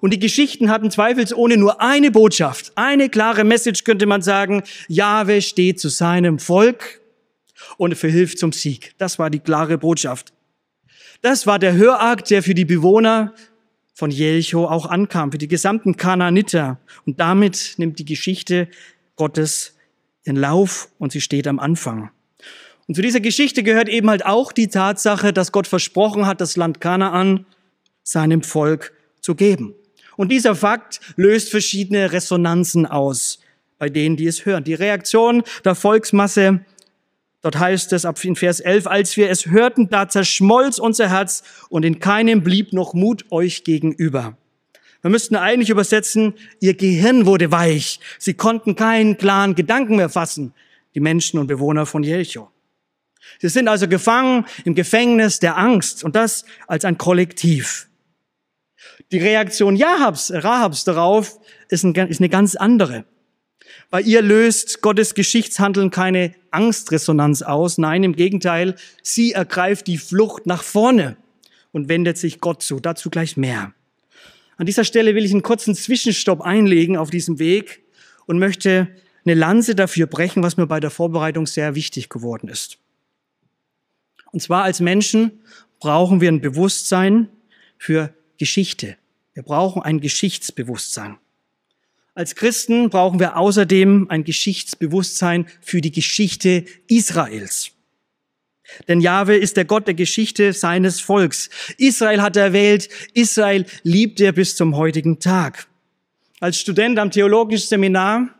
Und 0.01 0.13
die 0.13 0.19
Geschichten 0.19 0.69
hatten 0.69 0.91
zweifelsohne 0.91 1.57
nur 1.57 1.81
eine 1.81 2.11
Botschaft, 2.11 2.71
eine 2.75 3.09
klare 3.09 3.43
Message 3.43 3.83
könnte 3.83 4.05
man 4.05 4.21
sagen. 4.21 4.63
Jahwe 4.87 5.41
steht 5.41 5.79
zu 5.79 5.89
seinem 5.89 6.39
Volk 6.39 7.01
und 7.77 7.95
verhilft 7.95 8.39
zum 8.39 8.51
Sieg. 8.51 8.93
Das 8.97 9.19
war 9.19 9.29
die 9.29 9.39
klare 9.39 9.77
Botschaft. 9.77 10.33
Das 11.21 11.47
war 11.47 11.59
der 11.59 11.73
Hörakt, 11.73 12.29
der 12.29 12.43
für 12.43 12.53
die 12.53 12.65
Bewohner 12.65 13.33
von 13.93 14.11
Jericho 14.11 14.65
auch 14.65 14.85
ankam, 14.85 15.31
für 15.31 15.37
die 15.37 15.49
gesamten 15.49 15.97
Kanaaniter. 15.97 16.79
Und 17.05 17.19
damit 17.19 17.73
nimmt 17.77 17.99
die 17.99 18.05
Geschichte 18.05 18.69
Gottes 19.17 19.75
ihren 20.23 20.37
Lauf 20.37 20.89
und 20.97 21.11
sie 21.11 21.21
steht 21.21 21.47
am 21.47 21.59
Anfang. 21.59 22.11
Und 22.87 22.95
zu 22.95 23.01
dieser 23.01 23.19
Geschichte 23.19 23.61
gehört 23.61 23.89
eben 23.89 24.09
halt 24.09 24.25
auch 24.25 24.51
die 24.51 24.67
Tatsache, 24.67 25.33
dass 25.33 25.51
Gott 25.51 25.67
versprochen 25.67 26.25
hat, 26.25 26.41
das 26.41 26.55
Land 26.55 26.81
Kanaan 26.81 27.45
seinem 28.03 28.41
Volk 28.41 28.93
zu 29.21 29.35
geben. 29.35 29.75
Und 30.15 30.31
dieser 30.31 30.55
Fakt 30.55 30.99
löst 31.15 31.51
verschiedene 31.51 32.11
Resonanzen 32.11 32.85
aus 32.85 33.39
bei 33.77 33.89
denen, 33.89 34.17
die 34.17 34.27
es 34.27 34.45
hören. 34.45 34.63
Die 34.63 34.73
Reaktion 34.73 35.43
der 35.63 35.75
Volksmasse 35.75 36.61
Dort 37.41 37.57
heißt 37.57 37.93
es 37.93 38.05
ab 38.05 38.23
in 38.23 38.35
Vers 38.35 38.59
11, 38.59 38.87
als 38.87 39.15
wir 39.15 39.29
es 39.29 39.45
hörten, 39.45 39.89
da 39.89 40.09
zerschmolz 40.09 40.77
unser 40.77 41.09
Herz 41.09 41.43
und 41.69 41.85
in 41.85 41.99
keinem 41.99 42.43
blieb 42.43 42.73
noch 42.73 42.93
Mut 42.93 43.25
euch 43.31 43.63
gegenüber. 43.63 44.37
Wir 45.01 45.09
müssten 45.09 45.37
eigentlich 45.37 45.69
übersetzen, 45.69 46.33
ihr 46.59 46.73
Gehirn 46.73 47.25
wurde 47.25 47.51
weich. 47.51 48.01
Sie 48.17 48.33
konnten 48.33 48.75
keinen 48.75 49.17
klaren 49.17 49.55
Gedanken 49.55 49.95
mehr 49.95 50.09
fassen, 50.09 50.53
die 50.93 50.99
Menschen 50.99 51.39
und 51.39 51.47
Bewohner 51.47 51.85
von 51.85 52.03
Jericho. 52.03 52.51
Sie 53.39 53.47
sind 53.47 53.69
also 53.69 53.87
gefangen 53.87 54.45
im 54.65 54.75
Gefängnis 54.75 55.39
der 55.39 55.57
Angst 55.57 56.03
und 56.03 56.17
das 56.17 56.43
als 56.67 56.83
ein 56.83 56.97
Kollektiv. 56.97 57.87
Die 59.11 59.17
Reaktion 59.17 59.77
Jahabs, 59.77 60.31
Rahabs 60.33 60.83
darauf 60.83 61.39
ist, 61.69 61.85
eine 61.85 62.29
ganz 62.29 62.55
andere. 62.55 63.05
Bei 63.89 64.01
ihr 64.01 64.21
löst 64.21 64.81
Gottes 64.81 65.13
Geschichtshandeln 65.15 65.89
keine 65.89 66.35
Angstresonanz 66.51 67.41
aus. 67.41 67.77
Nein, 67.77 68.03
im 68.03 68.15
Gegenteil, 68.15 68.75
sie 69.01 69.31
ergreift 69.31 69.87
die 69.87 69.97
Flucht 69.97 70.45
nach 70.45 70.63
vorne 70.63 71.17
und 71.71 71.89
wendet 71.89 72.17
sich 72.17 72.39
Gott 72.39 72.61
zu. 72.61 72.79
Dazu 72.79 73.09
gleich 73.09 73.37
mehr. 73.37 73.73
An 74.57 74.65
dieser 74.65 74.83
Stelle 74.83 75.15
will 75.15 75.25
ich 75.25 75.31
einen 75.31 75.43
kurzen 75.43 75.73
Zwischenstopp 75.73 76.41
einlegen 76.41 76.97
auf 76.97 77.09
diesem 77.09 77.39
Weg 77.39 77.81
und 78.25 78.39
möchte 78.39 78.89
eine 79.25 79.33
Lanze 79.33 79.75
dafür 79.75 80.05
brechen, 80.05 80.43
was 80.43 80.57
mir 80.57 80.67
bei 80.67 80.79
der 80.79 80.89
Vorbereitung 80.89 81.47
sehr 81.47 81.75
wichtig 81.75 82.09
geworden 82.09 82.49
ist. 82.49 82.77
Und 84.31 84.41
zwar 84.41 84.63
als 84.63 84.79
Menschen 84.79 85.41
brauchen 85.79 86.21
wir 86.21 86.29
ein 86.29 86.41
Bewusstsein 86.41 87.29
für 87.77 88.13
Geschichte. 88.37 88.97
Wir 89.33 89.43
brauchen 89.43 89.81
ein 89.81 89.99
Geschichtsbewusstsein. 89.99 91.17
Als 92.15 92.35
Christen 92.35 92.89
brauchen 92.89 93.19
wir 93.19 93.37
außerdem 93.37 94.07
ein 94.09 94.23
Geschichtsbewusstsein 94.23 95.47
für 95.61 95.81
die 95.81 95.91
Geschichte 95.91 96.65
Israels. 96.87 97.71
Denn 98.87 99.01
Jahwe 99.01 99.35
ist 99.35 99.57
der 99.57 99.65
Gott 99.65 99.87
der 99.87 99.93
Geschichte 99.93 100.53
seines 100.53 101.01
Volks. 101.01 101.49
Israel 101.77 102.21
hat 102.21 102.35
er 102.35 102.43
erwählt, 102.43 102.89
Israel 103.13 103.65
liebt 103.83 104.19
er 104.21 104.31
bis 104.31 104.55
zum 104.55 104.75
heutigen 104.75 105.19
Tag. 105.19 105.67
Als 106.39 106.59
Student 106.59 106.99
am 106.99 107.11
theologischen 107.11 107.67
Seminar 107.67 108.35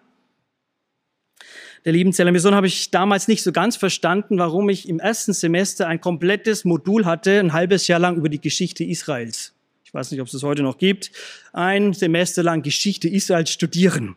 der 1.85 1.93
lieben 1.93 2.11
Zeller 2.11 2.31
Mission 2.31 2.55
habe 2.55 2.67
ich 2.67 2.91
damals 2.91 3.29
nicht 3.29 3.41
so 3.41 3.53
ganz 3.53 3.77
verstanden, 3.77 4.37
warum 4.37 4.67
ich 4.69 4.89
im 4.89 4.99
ersten 4.99 5.31
Semester 5.31 5.87
ein 5.87 6.01
komplettes 6.01 6.65
Modul 6.65 7.05
hatte, 7.05 7.39
ein 7.39 7.53
halbes 7.53 7.87
Jahr 7.87 7.99
lang 7.99 8.17
über 8.17 8.27
die 8.27 8.41
Geschichte 8.41 8.83
Israels 8.83 9.53
ich 9.89 9.93
weiß 9.95 10.11
nicht, 10.11 10.21
ob 10.21 10.27
es 10.27 10.35
es 10.35 10.43
heute 10.43 10.61
noch 10.61 10.77
gibt, 10.77 11.11
ein 11.51 11.93
Semester 11.93 12.43
lang 12.43 12.61
Geschichte 12.61 13.09
Israels 13.09 13.49
studieren. 13.49 14.15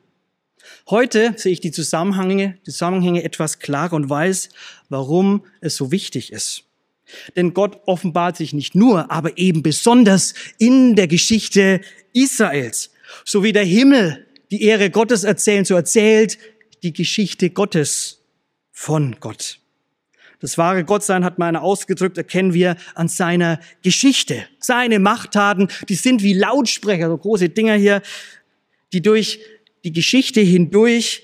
Heute 0.91 1.33
sehe 1.39 1.53
ich 1.53 1.61
die 1.61 1.71
Zusammenhänge, 1.71 2.59
die 2.61 2.73
Zusammenhänge 2.73 3.25
etwas 3.25 3.59
klarer 3.59 3.95
und 3.95 4.11
weiß, 4.11 4.51
warum 4.91 5.47
es 5.63 5.77
so 5.77 5.91
wichtig 5.91 6.31
ist. 6.31 6.65
Denn 7.37 7.55
Gott 7.55 7.81
offenbart 7.87 8.37
sich 8.37 8.53
nicht 8.53 8.75
nur, 8.75 9.11
aber 9.11 9.39
eben 9.39 9.63
besonders 9.63 10.35
in 10.59 10.95
der 10.95 11.09
Geschichte 11.09 11.81
Israels. 12.13 12.91
So 13.25 13.43
wie 13.43 13.55
der 13.55 13.65
Himmel 13.65 14.27
die 14.51 14.65
Ehre 14.65 14.91
Gottes 14.91 15.25
erzählt, 15.25 15.67
so 15.67 15.75
erzählt 15.75 16.37
die 16.83 16.93
Geschichte 16.93 17.49
Gottes 17.49 18.21
von 18.73 19.17
Gott. 19.21 19.62
Das 20.43 20.59
wahre 20.59 20.83
Gottsein 20.83 21.25
hat 21.25 21.39
meine 21.39 21.63
ausgedrückt, 21.63 22.19
erkennen 22.19 22.53
wir 22.53 22.77
an 22.97 23.07
seiner 23.07 23.61
Geschichte. 23.83 24.45
Seine 24.59 24.99
Machttaten, 24.99 25.69
die 25.89 25.95
sind 25.95 26.25
wie 26.25 26.35
Lautsprecher, 26.35 27.09
so 27.09 27.17
große 27.17 27.49
Dinger 27.49 27.77
hier, 27.77 28.03
die 28.93 29.01
durch 29.01 29.39
die 29.85 29.93
Geschichte 29.93 30.41
hindurch 30.41 31.23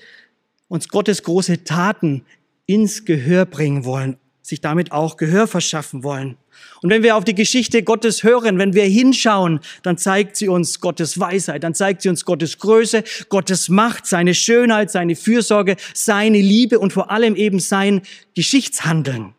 uns 0.69 0.87
Gottes 0.87 1.21
große 1.23 1.65
Taten 1.65 2.25
ins 2.65 3.03
Gehör 3.03 3.45
bringen 3.45 3.83
wollen, 3.83 4.17
sich 4.49 4.61
damit 4.61 4.91
auch 4.91 5.17
Gehör 5.17 5.47
verschaffen 5.47 6.03
wollen. 6.03 6.37
Und 6.81 6.89
wenn 6.89 7.03
wir 7.03 7.15
auf 7.15 7.23
die 7.23 7.35
Geschichte 7.35 7.83
Gottes 7.83 8.23
hören, 8.23 8.57
wenn 8.57 8.73
wir 8.73 8.83
hinschauen, 8.83 9.59
dann 9.83 9.97
zeigt 9.97 10.35
sie 10.35 10.47
uns 10.47 10.79
Gottes 10.81 11.19
Weisheit, 11.19 11.63
dann 11.63 11.73
zeigt 11.73 12.01
sie 12.01 12.09
uns 12.09 12.25
Gottes 12.25 12.57
Größe, 12.57 13.03
Gottes 13.29 13.69
Macht, 13.69 14.05
seine 14.05 14.33
Schönheit, 14.33 14.91
seine 14.91 15.15
Fürsorge, 15.15 15.77
seine 15.93 16.39
Liebe 16.39 16.79
und 16.79 16.91
vor 16.91 17.11
allem 17.11 17.35
eben 17.35 17.59
sein 17.59 18.01
Geschichtshandeln. 18.35 19.33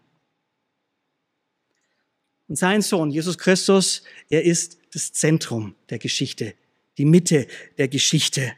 Und 2.49 2.57
sein 2.57 2.83
Sohn, 2.83 3.11
Jesus 3.11 3.39
Christus, 3.39 4.03
er 4.29 4.45
ist 4.45 4.79
das 4.93 5.13
Zentrum 5.13 5.75
der 5.89 5.99
Geschichte, 5.99 6.55
die 6.99 7.05
Mitte 7.05 7.47
der 7.79 7.89
Geschichte. 7.89 8.53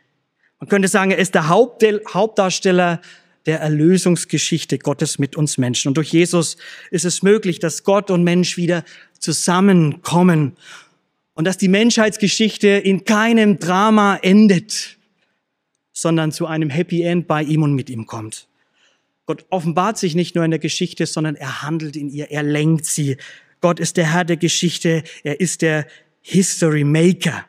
Man 0.59 0.69
könnte 0.69 0.89
sagen, 0.89 1.11
er 1.11 1.19
ist 1.19 1.35
der 1.35 1.49
Hauptdarsteller 1.49 3.01
der 3.47 3.61
Erlösungsgeschichte 3.61 4.79
Gottes 4.79 5.19
mit 5.19 5.37
uns 5.37 5.59
Menschen. 5.59 5.89
Und 5.89 5.97
durch 5.97 6.13
Jesus 6.13 6.57
ist 6.91 7.05
es 7.05 7.23
möglich, 7.23 7.59
dass 7.59 7.85
Gott 7.85 8.11
und 8.11 8.25
Mensch 8.25 8.57
wieder 8.57 8.85
zusammenkommen 9.19 10.57
und 11.35 11.45
dass 11.47 11.59
die 11.59 11.69
Menschheitsgeschichte 11.69 12.69
in 12.69 13.05
keinem 13.05 13.59
Drama 13.59 14.17
endet, 14.17 14.99
sondern 15.93 16.33
zu 16.33 16.47
einem 16.47 16.71
Happy 16.71 17.03
End 17.03 17.27
bei 17.27 17.43
ihm 17.43 17.63
und 17.63 17.75
mit 17.75 17.91
ihm 17.91 18.07
kommt. 18.07 18.49
Gott 19.27 19.45
offenbart 19.51 19.99
sich 19.99 20.15
nicht 20.15 20.35
nur 20.35 20.45
in 20.45 20.51
der 20.51 20.61
Geschichte, 20.61 21.07
sondern 21.07 21.37
er 21.37 21.63
handelt 21.63 21.97
in 21.97 22.09
ihr, 22.09 22.31
er 22.31 22.43
lenkt 22.43 22.87
sie. 22.87 23.17
Gott 23.61 23.79
ist 23.79 23.97
der 23.97 24.13
Herr 24.13 24.25
der 24.25 24.37
Geschichte, 24.37 25.05
er 25.23 25.41
ist 25.41 25.63
der 25.63 25.87
History 26.21 26.85
Maker. 26.85 27.45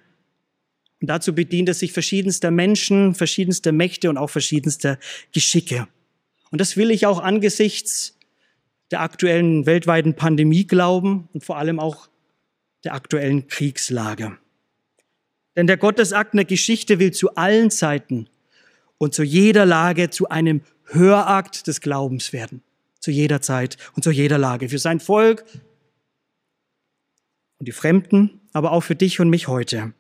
Und 1.03 1.07
dazu 1.07 1.35
bedient 1.35 1.67
es 1.67 1.79
sich 1.79 1.91
verschiedenster 1.91 2.49
Menschen, 2.49 3.13
verschiedenster 3.13 3.73
Mächte 3.73 4.09
und 4.09 4.17
auch 4.17 4.29
verschiedenster 4.29 4.97
Geschicke. 5.33 5.85
Und 6.49 6.61
das 6.61 6.77
will 6.77 6.91
ich 6.91 7.05
auch 7.05 7.19
angesichts 7.19 8.17
der 8.89 9.01
aktuellen 9.01 9.65
weltweiten 9.65 10.15
Pandemie 10.15 10.65
glauben 10.65 11.27
und 11.33 11.43
vor 11.43 11.57
allem 11.57 11.81
auch 11.81 12.07
der 12.85 12.93
aktuellen 12.93 13.49
Kriegslage. 13.49 14.37
Denn 15.57 15.67
der 15.67 15.75
Gottesakt 15.75 16.35
der 16.35 16.45
Geschichte 16.45 16.99
will 16.99 17.11
zu 17.11 17.35
allen 17.35 17.69
Zeiten 17.69 18.29
und 18.97 19.13
zu 19.13 19.23
jeder 19.23 19.65
Lage 19.65 20.09
zu 20.09 20.29
einem 20.29 20.61
Hörakt 20.85 21.67
des 21.67 21.81
Glaubens 21.81 22.31
werden. 22.31 22.63
Zu 23.01 23.11
jeder 23.11 23.41
Zeit 23.41 23.75
und 23.97 24.03
zu 24.03 24.11
jeder 24.11 24.37
Lage. 24.37 24.69
Für 24.69 24.79
sein 24.79 25.01
Volk 25.01 25.43
und 27.59 27.67
die 27.67 27.73
Fremden, 27.73 28.39
aber 28.53 28.71
auch 28.71 28.85
für 28.85 28.95
dich 28.95 29.19
und 29.19 29.29
mich 29.29 29.49
heute. 29.49 29.93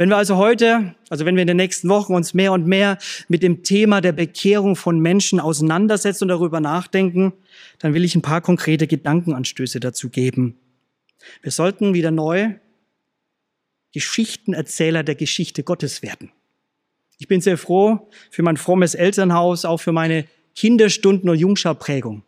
Wenn 0.00 0.08
wir 0.08 0.16
also 0.16 0.38
heute, 0.38 0.94
also 1.10 1.26
wenn 1.26 1.34
wir 1.34 1.42
in 1.42 1.46
den 1.46 1.58
nächsten 1.58 1.86
Wochen 1.90 2.14
uns 2.14 2.32
mehr 2.32 2.52
und 2.52 2.66
mehr 2.66 2.96
mit 3.28 3.42
dem 3.42 3.62
Thema 3.62 4.00
der 4.00 4.12
Bekehrung 4.12 4.74
von 4.74 4.98
Menschen 4.98 5.38
auseinandersetzen 5.38 6.24
und 6.24 6.28
darüber 6.28 6.58
nachdenken, 6.58 7.34
dann 7.80 7.92
will 7.92 8.02
ich 8.02 8.14
ein 8.14 8.22
paar 8.22 8.40
konkrete 8.40 8.86
Gedankenanstöße 8.86 9.78
dazu 9.78 10.08
geben. 10.08 10.56
Wir 11.42 11.52
sollten 11.52 11.92
wieder 11.92 12.10
neu 12.10 12.54
Geschichtenerzähler 13.92 15.02
der 15.02 15.16
Geschichte 15.16 15.64
Gottes 15.64 16.00
werden. 16.00 16.32
Ich 17.18 17.28
bin 17.28 17.42
sehr 17.42 17.58
froh 17.58 18.08
für 18.30 18.42
mein 18.42 18.56
frommes 18.56 18.94
Elternhaus, 18.94 19.66
auch 19.66 19.82
für 19.82 19.92
meine 19.92 20.24
Kinderstunden 20.54 21.28
und 21.28 21.36
Jungschauprägung, 21.36 22.22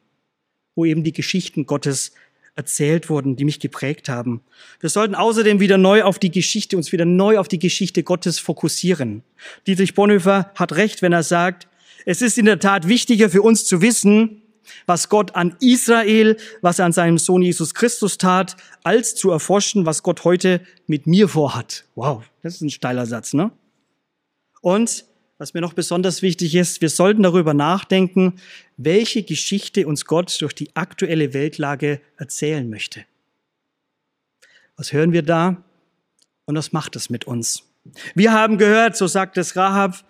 wo 0.75 0.85
eben 0.85 1.05
die 1.05 1.14
Geschichten 1.14 1.64
Gottes 1.64 2.12
erzählt 2.54 3.09
wurden, 3.09 3.37
die 3.37 3.44
mich 3.44 3.61
geprägt 3.61 4.09
haben. 4.09 4.42
Wir 4.80 4.90
sollten 4.90 5.14
außerdem 5.14 5.61
wieder 5.61 5.78
neu 5.78 6.02
auf 6.02 6.18
die 6.18 6.30
Geschichte, 6.30 6.76
uns 6.76 6.92
wieder 6.92 7.04
neu 7.04 7.38
auf 7.38 7.49
die 7.49 7.59
Geschichte 7.59 8.02
Gottes 8.02 8.38
fokussieren. 8.38 9.23
Dietrich 9.66 9.94
Bonhoeffer 9.94 10.50
hat 10.54 10.73
recht, 10.73 11.02
wenn 11.02 11.12
er 11.12 11.23
sagt, 11.23 11.66
es 12.04 12.21
ist 12.21 12.37
in 12.37 12.47
der 12.47 12.59
Tat 12.59 12.88
wichtiger 12.88 13.30
für 13.30 13.42
uns 13.42 13.64
zu 13.64 13.80
wissen, 13.80 14.42
was 14.87 15.09
Gott 15.09 15.35
an 15.35 15.56
Israel, 15.61 16.37
was 16.61 16.78
er 16.78 16.87
an 16.87 16.92
seinem 16.92 17.18
Sohn 17.18 17.42
Jesus 17.42 17.75
Christus 17.75 18.18
tat, 18.18 18.56
als 18.85 19.14
zu 19.14 19.30
erforschen, 19.30 19.87
was 19.87 20.02
Gott 20.02 20.25
heute 20.25 20.61
mit 20.87 21.06
mir 21.06 21.28
vorhat. 21.28 21.85
Wow, 21.94 22.25
das 22.42 22.56
ist 22.56 22.61
ein 22.62 22.71
steiler 22.71 23.06
Satz, 23.06 23.32
ne? 23.32 23.50
Und 24.61 25.04
was 25.42 25.54
mir 25.54 25.61
noch 25.61 25.72
besonders 25.72 26.22
wichtig 26.22 26.54
ist, 26.54 26.82
wir 26.82 26.88
sollten 26.88 27.25
darüber 27.25 27.52
nachdenken, 27.52 28.34
welche 28.76 29.25
Geschichte 29.25 29.88
uns 29.88 30.04
Gott 30.04 30.40
durch 30.40 30.52
die 30.52 30.70
aktuelle 30.76 31.34
Weltlage 31.34 32.00
erzählen 32.16 32.70
möchte. 32.70 33.04
Was 34.76 34.92
hören 34.92 35.12
wir 35.12 35.22
da 35.22 35.56
und 36.44 36.54
was 36.54 36.70
macht 36.70 36.94
es 36.94 37.11
mit 37.11 37.25
uns? 37.25 37.64
Wir 38.14 38.30
haben 38.32 38.56
gehört, 38.56 38.96
so 38.96 39.08
sagt 39.08 39.37
es 39.37 39.56
Rahab, 39.56 40.04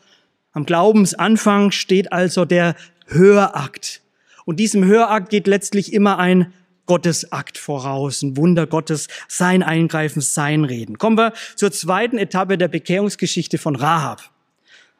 am 0.52 0.66
Glaubensanfang 0.66 1.70
steht 1.70 2.12
also 2.12 2.44
der 2.44 2.76
Hörakt. 3.06 4.02
Und 4.44 4.60
diesem 4.60 4.84
Hörakt 4.84 5.30
geht 5.30 5.46
letztlich 5.46 5.94
immer 5.94 6.18
ein 6.18 6.52
Gottesakt 6.84 7.56
voraus, 7.56 8.20
ein 8.20 8.36
Wunder 8.36 8.66
Gottes, 8.66 9.08
sein 9.28 9.62
Eingreifen, 9.62 10.20
sein 10.20 10.66
Reden. 10.66 10.98
Kommen 10.98 11.16
wir 11.16 11.32
zur 11.56 11.72
zweiten 11.72 12.18
Etappe 12.18 12.58
der 12.58 12.68
Bekehrungsgeschichte 12.68 13.56
von 13.56 13.76
Rahab. 13.76 14.28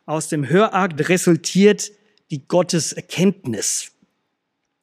Aus 0.05 0.29
dem 0.29 0.49
Hörakt 0.49 1.09
resultiert 1.09 1.93
die 2.31 2.47
Gotteserkenntnis. 2.47 3.93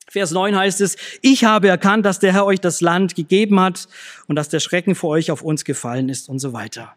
Vers 0.07 0.31
9 0.31 0.55
heißt 0.55 0.81
es, 0.81 0.95
ich 1.21 1.43
habe 1.43 1.67
erkannt, 1.67 2.05
dass 2.05 2.19
der 2.19 2.33
Herr 2.33 2.45
euch 2.45 2.59
das 2.59 2.81
Land 2.81 3.15
gegeben 3.15 3.59
hat 3.59 3.88
und 4.27 4.35
dass 4.35 4.49
der 4.49 4.59
Schrecken 4.59 4.95
vor 4.95 5.11
euch 5.11 5.29
auf 5.29 5.41
uns 5.41 5.65
gefallen 5.65 6.09
ist 6.09 6.29
und 6.29 6.39
so 6.39 6.53
weiter. 6.53 6.95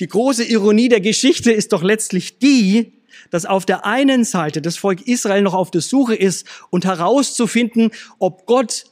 Die 0.00 0.08
große 0.08 0.44
Ironie 0.44 0.88
der 0.88 1.00
Geschichte 1.00 1.52
ist 1.52 1.72
doch 1.72 1.82
letztlich 1.82 2.38
die, 2.38 2.92
dass 3.30 3.44
auf 3.44 3.66
der 3.66 3.84
einen 3.84 4.24
Seite 4.24 4.62
das 4.62 4.76
Volk 4.76 5.06
Israel 5.06 5.42
noch 5.42 5.54
auf 5.54 5.70
der 5.70 5.80
Suche 5.80 6.14
ist 6.14 6.46
und 6.70 6.84
herauszufinden, 6.84 7.90
ob 8.18 8.46
Gott 8.46 8.84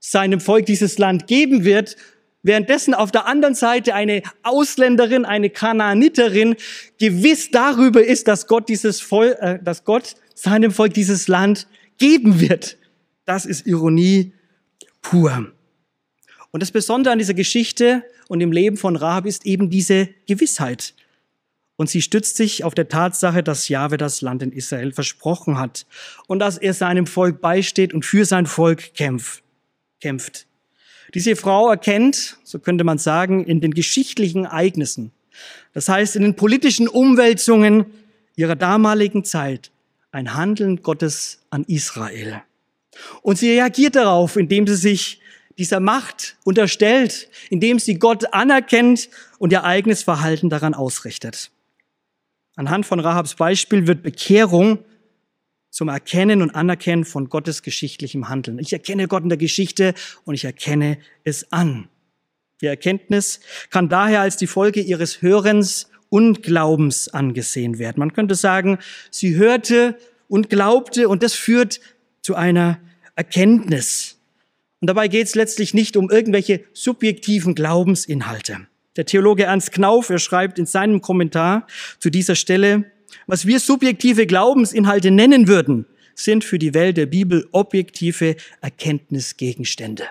seinem 0.00 0.40
Volk 0.40 0.66
dieses 0.66 0.98
Land 0.98 1.26
geben 1.26 1.64
wird 1.64 1.96
Währenddessen 2.42 2.94
auf 2.94 3.10
der 3.10 3.26
anderen 3.26 3.54
Seite 3.54 3.94
eine 3.94 4.22
Ausländerin, 4.42 5.24
eine 5.24 5.50
Kanaaniterin 5.50 6.56
gewiss 6.98 7.50
darüber 7.50 8.04
ist, 8.04 8.28
dass 8.28 8.46
Gott 8.46 8.68
dieses 8.68 9.00
Volk, 9.00 9.36
äh, 9.40 9.58
dass 9.62 9.84
Gott 9.84 10.14
seinem 10.34 10.70
Volk 10.70 10.94
dieses 10.94 11.28
Land 11.28 11.66
geben 11.98 12.40
wird. 12.40 12.78
Das 13.24 13.44
ist 13.44 13.66
Ironie 13.66 14.32
pur. 15.02 15.52
Und 16.50 16.62
das 16.62 16.70
Besondere 16.70 17.12
an 17.12 17.18
dieser 17.18 17.34
Geschichte 17.34 18.04
und 18.28 18.40
im 18.40 18.52
Leben 18.52 18.76
von 18.76 18.96
Rahab 18.96 19.26
ist 19.26 19.44
eben 19.44 19.68
diese 19.68 20.08
Gewissheit. 20.26 20.94
Und 21.76 21.88
sie 21.88 22.02
stützt 22.02 22.36
sich 22.36 22.64
auf 22.64 22.74
der 22.74 22.88
Tatsache, 22.88 23.42
dass 23.42 23.68
Jahwe 23.68 23.98
das 23.98 24.20
Land 24.20 24.42
in 24.42 24.52
Israel 24.52 24.92
versprochen 24.92 25.58
hat 25.58 25.86
und 26.26 26.40
dass 26.40 26.58
er 26.58 26.74
seinem 26.74 27.06
Volk 27.06 27.40
beisteht 27.40 27.94
und 27.94 28.04
für 28.04 28.24
sein 28.24 28.46
Volk 28.46 28.94
kämpft. 28.94 29.44
kämpft. 30.00 30.47
Diese 31.14 31.36
Frau 31.36 31.70
erkennt, 31.70 32.36
so 32.44 32.58
könnte 32.58 32.84
man 32.84 32.98
sagen, 32.98 33.44
in 33.44 33.60
den 33.60 33.72
geschichtlichen 33.72 34.44
Ereignissen, 34.44 35.12
das 35.72 35.88
heißt 35.88 36.16
in 36.16 36.22
den 36.22 36.36
politischen 36.36 36.88
Umwälzungen 36.88 37.86
ihrer 38.36 38.56
damaligen 38.56 39.24
Zeit, 39.24 39.70
ein 40.10 40.34
Handeln 40.34 40.82
Gottes 40.82 41.40
an 41.50 41.64
Israel. 41.64 42.42
Und 43.22 43.38
sie 43.38 43.52
reagiert 43.52 43.96
darauf, 43.96 44.36
indem 44.36 44.66
sie 44.66 44.74
sich 44.74 45.20
dieser 45.56 45.80
Macht 45.80 46.36
unterstellt, 46.44 47.28
indem 47.50 47.78
sie 47.78 47.98
Gott 47.98 48.32
anerkennt 48.32 49.08
und 49.38 49.52
ihr 49.52 49.64
eigenes 49.64 50.02
Verhalten 50.02 50.50
daran 50.50 50.74
ausrichtet. 50.74 51.50
Anhand 52.56 52.86
von 52.86 53.00
Rahabs 53.00 53.34
Beispiel 53.34 53.86
wird 53.86 54.02
Bekehrung 54.02 54.78
zum 55.70 55.88
Erkennen 55.88 56.42
und 56.42 56.54
Anerkennen 56.54 57.04
von 57.04 57.28
Gottes 57.28 57.62
geschichtlichem 57.62 58.28
Handeln. 58.28 58.58
Ich 58.58 58.72
erkenne 58.72 59.08
Gott 59.08 59.22
in 59.22 59.28
der 59.28 59.38
Geschichte 59.38 59.94
und 60.24 60.34
ich 60.34 60.44
erkenne 60.44 60.98
es 61.24 61.52
an. 61.52 61.88
Die 62.60 62.66
Erkenntnis 62.66 63.40
kann 63.70 63.88
daher 63.88 64.20
als 64.20 64.36
die 64.36 64.46
Folge 64.46 64.80
ihres 64.80 65.22
Hörens 65.22 65.90
und 66.08 66.42
Glaubens 66.42 67.08
angesehen 67.08 67.78
werden. 67.78 68.00
Man 68.00 68.12
könnte 68.12 68.34
sagen, 68.34 68.78
sie 69.10 69.36
hörte 69.36 69.98
und 70.28 70.50
glaubte 70.50 71.08
und 71.08 71.22
das 71.22 71.34
führt 71.34 71.80
zu 72.22 72.34
einer 72.34 72.80
Erkenntnis. 73.14 74.16
Und 74.80 74.88
dabei 74.88 75.08
geht 75.08 75.26
es 75.26 75.34
letztlich 75.34 75.74
nicht 75.74 75.96
um 75.96 76.10
irgendwelche 76.10 76.64
subjektiven 76.72 77.54
Glaubensinhalte. 77.54 78.66
Der 78.96 79.06
Theologe 79.06 79.44
Ernst 79.44 79.72
Knauf, 79.72 80.10
er 80.10 80.18
schreibt 80.18 80.58
in 80.58 80.66
seinem 80.66 81.00
Kommentar 81.00 81.66
zu 81.98 82.10
dieser 82.10 82.34
Stelle, 82.34 82.90
was 83.26 83.46
wir 83.46 83.60
subjektive 83.60 84.26
Glaubensinhalte 84.26 85.10
nennen 85.10 85.48
würden, 85.48 85.86
sind 86.14 86.44
für 86.44 86.58
die 86.58 86.74
Welt 86.74 86.96
der 86.96 87.06
Bibel 87.06 87.48
objektive 87.52 88.36
Erkenntnisgegenstände. 88.60 90.04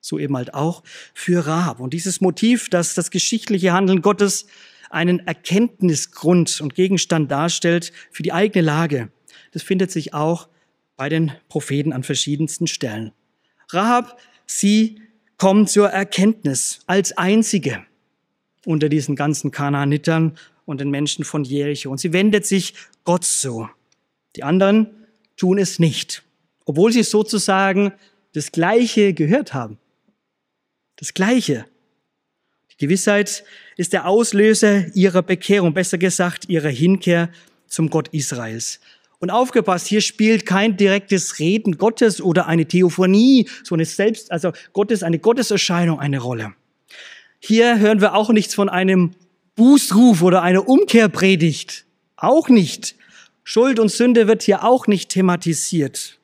So 0.00 0.18
eben 0.18 0.36
halt 0.36 0.54
auch 0.54 0.82
für 1.14 1.46
Rahab. 1.46 1.80
Und 1.80 1.92
dieses 1.92 2.20
Motiv, 2.20 2.68
dass 2.68 2.94
das 2.94 3.10
geschichtliche 3.10 3.72
Handeln 3.72 4.02
Gottes 4.02 4.46
einen 4.90 5.26
Erkenntnisgrund 5.26 6.60
und 6.60 6.74
Gegenstand 6.74 7.30
darstellt 7.30 7.92
für 8.10 8.22
die 8.22 8.32
eigene 8.32 8.64
Lage, 8.64 9.10
das 9.52 9.62
findet 9.62 9.90
sich 9.90 10.14
auch 10.14 10.48
bei 10.96 11.08
den 11.08 11.32
Propheten 11.48 11.92
an 11.92 12.02
verschiedensten 12.02 12.66
Stellen. 12.66 13.12
Rahab, 13.70 14.18
sie 14.46 15.00
kommt 15.38 15.70
zur 15.70 15.88
Erkenntnis 15.88 16.80
als 16.86 17.16
einzige 17.16 17.84
unter 18.64 18.88
diesen 18.88 19.16
ganzen 19.16 19.50
Kanaanitern 19.50 20.36
und 20.66 20.80
den 20.80 20.90
Menschen 20.90 21.24
von 21.24 21.44
Jericho. 21.44 21.90
Und 21.90 21.98
sie 21.98 22.12
wendet 22.12 22.44
sich 22.44 22.74
Gott 23.04 23.24
zu. 23.24 23.70
Die 24.34 24.42
anderen 24.42 24.88
tun 25.36 25.58
es 25.58 25.78
nicht, 25.78 26.22
obwohl 26.66 26.92
sie 26.92 27.02
sozusagen 27.02 27.92
das 28.34 28.52
Gleiche 28.52 29.14
gehört 29.14 29.54
haben. 29.54 29.78
Das 30.96 31.14
Gleiche. 31.14 31.64
Die 32.72 32.84
Gewissheit 32.84 33.44
ist 33.78 33.94
der 33.94 34.06
Auslöser 34.06 34.94
ihrer 34.94 35.22
Bekehrung, 35.22 35.72
besser 35.72 35.96
gesagt 35.96 36.48
ihrer 36.48 36.68
Hinkehr 36.68 37.30
zum 37.66 37.88
Gott 37.88 38.08
Israels. 38.08 38.80
Und 39.18 39.30
aufgepasst, 39.30 39.86
hier 39.86 40.02
spielt 40.02 40.44
kein 40.44 40.76
direktes 40.76 41.38
Reden 41.38 41.78
Gottes 41.78 42.20
oder 42.20 42.46
eine 42.46 42.66
Theophonie, 42.66 43.48
so 43.64 43.74
eine 43.74 43.86
Selbst, 43.86 44.30
also 44.30 44.52
Gottes, 44.74 45.02
eine 45.02 45.18
Gotteserscheinung 45.18 45.98
eine 45.98 46.18
Rolle. 46.18 46.52
Hier 47.38 47.78
hören 47.78 48.00
wir 48.00 48.14
auch 48.14 48.30
nichts 48.30 48.54
von 48.54 48.68
einem 48.68 49.12
Bußruf 49.56 50.22
oder 50.22 50.42
eine 50.42 50.62
Umkehrpredigt. 50.62 51.86
Auch 52.16 52.48
nicht. 52.48 52.94
Schuld 53.42 53.78
und 53.78 53.90
Sünde 53.90 54.28
wird 54.28 54.42
hier 54.42 54.64
auch 54.64 54.86
nicht 54.86 55.08
thematisiert. 55.08 56.18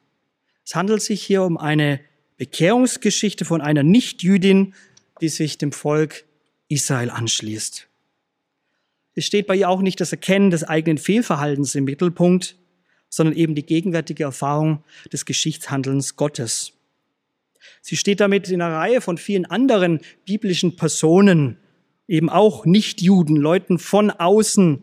Es 0.64 0.75
handelt 0.75 1.03
sich 1.03 1.23
hier 1.23 1.42
um 1.42 1.57
eine 1.57 2.01
Bekehrungsgeschichte 2.37 3.45
von 3.45 3.61
einer 3.61 3.83
Nichtjüdin, 3.83 4.75
die 5.21 5.29
sich 5.29 5.59
dem 5.59 5.73
Volk 5.73 6.25
Israel 6.68 7.11
anschließt. 7.11 7.88
Es 9.14 9.25
steht 9.27 9.47
bei 9.47 9.57
ihr 9.57 9.68
auch 9.68 9.83
nicht 9.83 10.01
das 10.01 10.12
Erkennen 10.12 10.51
des 10.51 10.64
eigenen 10.64 10.99
Fehlverhaltens 10.99 11.75
im 11.75 11.85
Mittelpunkt, 11.85 12.57
sondern 13.09 13.37
eben 13.37 13.55
die 13.55 13.66
gegenwärtige 13.66 14.25
Erfahrung 14.25 14.83
des 15.12 15.27
Geschichtshandelns 15.27 16.16
Gottes. 16.16 16.73
Sie 17.81 17.97
steht 17.97 18.21
damit 18.21 18.49
in 18.49 18.62
einer 18.62 18.77
Reihe 18.77 19.01
von 19.01 19.18
vielen 19.18 19.45
anderen 19.45 20.01
biblischen 20.25 20.77
Personen 20.77 21.59
eben 22.09 22.29
auch 22.29 22.67
Nichtjuden, 22.67 23.37
Leuten 23.37 23.79
von 23.79 24.11
außen, 24.11 24.83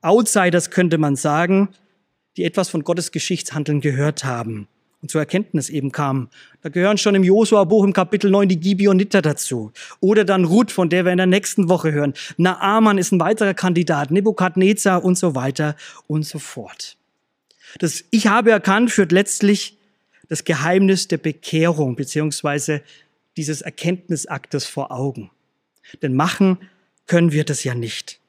Outsiders 0.00 0.70
könnte 0.70 0.98
man 0.98 1.16
sagen, 1.16 1.70
die 2.36 2.44
etwas 2.44 2.68
von 2.68 2.84
Gottes 2.84 3.10
Geschichtshandeln 3.10 3.80
gehört 3.80 4.24
haben 4.24 4.68
und 5.00 5.10
zur 5.10 5.20
Erkenntnis 5.20 5.70
eben 5.70 5.92
kamen. 5.92 6.28
Da 6.62 6.68
gehören 6.68 6.98
schon 6.98 7.14
im 7.14 7.24
Josua-Buch 7.24 7.84
im 7.84 7.92
Kapitel 7.92 8.30
9 8.30 8.48
die 8.48 8.60
Gibeoniter 8.60 9.22
dazu. 9.22 9.72
Oder 10.00 10.24
dann 10.24 10.44
Ruth, 10.44 10.72
von 10.72 10.88
der 10.88 11.04
wir 11.04 11.12
in 11.12 11.18
der 11.18 11.26
nächsten 11.26 11.68
Woche 11.68 11.92
hören. 11.92 12.14
Naaman 12.36 12.98
ist 12.98 13.12
ein 13.12 13.20
weiterer 13.20 13.54
Kandidat, 13.54 14.10
Nebukadnezar 14.10 15.04
und 15.04 15.16
so 15.16 15.34
weiter 15.34 15.76
und 16.06 16.24
so 16.24 16.38
fort. 16.38 16.96
Das 17.78 18.04
Ich 18.10 18.26
habe 18.26 18.50
erkannt 18.50 18.90
führt 18.90 19.12
letztlich 19.12 19.76
das 20.28 20.44
Geheimnis 20.44 21.08
der 21.08 21.18
Bekehrung 21.18 21.96
beziehungsweise 21.96 22.82
dieses 23.36 23.62
Erkenntnisaktes 23.62 24.66
vor 24.66 24.90
Augen. 24.90 25.30
Denn 26.02 26.14
machen 26.14 26.58
können 27.06 27.32
wir 27.32 27.44
das 27.44 27.64
ja 27.64 27.74
nicht. 27.74 28.20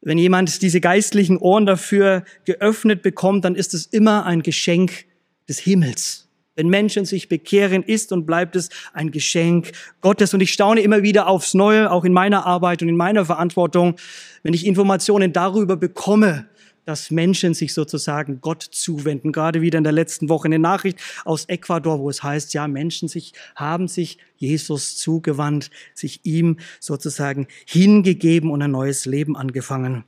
Wenn 0.00 0.18
jemand 0.18 0.62
diese 0.62 0.80
geistlichen 0.80 1.36
Ohren 1.36 1.64
dafür 1.64 2.24
geöffnet 2.44 3.02
bekommt, 3.02 3.44
dann 3.44 3.54
ist 3.54 3.72
es 3.72 3.86
immer 3.86 4.26
ein 4.26 4.42
Geschenk 4.42 5.06
des 5.48 5.60
Himmels. 5.60 6.28
Wenn 6.54 6.68
Menschen 6.68 7.06
sich 7.06 7.28
bekehren, 7.28 7.82
ist 7.82 8.12
und 8.12 8.26
bleibt 8.26 8.56
es 8.56 8.68
ein 8.92 9.10
Geschenk 9.10 9.72
Gottes. 10.00 10.34
Und 10.34 10.40
ich 10.40 10.52
staune 10.52 10.82
immer 10.82 11.02
wieder 11.02 11.26
aufs 11.26 11.54
Neue, 11.54 11.90
auch 11.90 12.04
in 12.04 12.12
meiner 12.12 12.44
Arbeit 12.44 12.82
und 12.82 12.88
in 12.88 12.96
meiner 12.96 13.24
Verantwortung, 13.24 13.96
wenn 14.42 14.52
ich 14.52 14.66
Informationen 14.66 15.32
darüber 15.32 15.76
bekomme, 15.76 16.46
dass 16.84 17.10
Menschen 17.10 17.54
sich 17.54 17.74
sozusagen 17.74 18.40
Gott 18.40 18.62
zuwenden. 18.62 19.32
Gerade 19.32 19.60
wieder 19.60 19.78
in 19.78 19.84
der 19.84 19.92
letzten 19.92 20.28
Woche 20.28 20.46
eine 20.46 20.58
Nachricht 20.58 20.98
aus 21.24 21.44
Ecuador, 21.46 22.00
wo 22.00 22.10
es 22.10 22.22
heißt, 22.22 22.54
ja, 22.54 22.66
Menschen 22.68 23.08
sich, 23.08 23.32
haben 23.54 23.88
sich 23.88 24.18
Jesus 24.36 24.96
zugewandt, 24.96 25.70
sich 25.94 26.20
ihm 26.24 26.58
sozusagen 26.80 27.46
hingegeben 27.66 28.50
und 28.50 28.62
ein 28.62 28.70
neues 28.70 29.06
Leben 29.06 29.36
angefangen. 29.36 30.04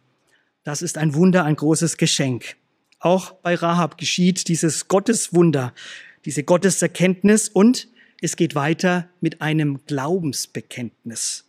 Das 0.64 0.82
ist 0.82 0.98
ein 0.98 1.14
Wunder, 1.14 1.44
ein 1.44 1.56
großes 1.56 1.96
Geschenk. 1.96 2.56
Auch 2.98 3.32
bei 3.32 3.54
Rahab 3.54 3.98
geschieht 3.98 4.48
dieses 4.48 4.88
Gotteswunder, 4.88 5.74
diese 6.24 6.42
Gotteserkenntnis 6.42 7.48
und 7.48 7.88
es 8.22 8.36
geht 8.36 8.54
weiter 8.54 9.10
mit 9.20 9.42
einem 9.42 9.84
Glaubensbekenntnis. 9.86 11.44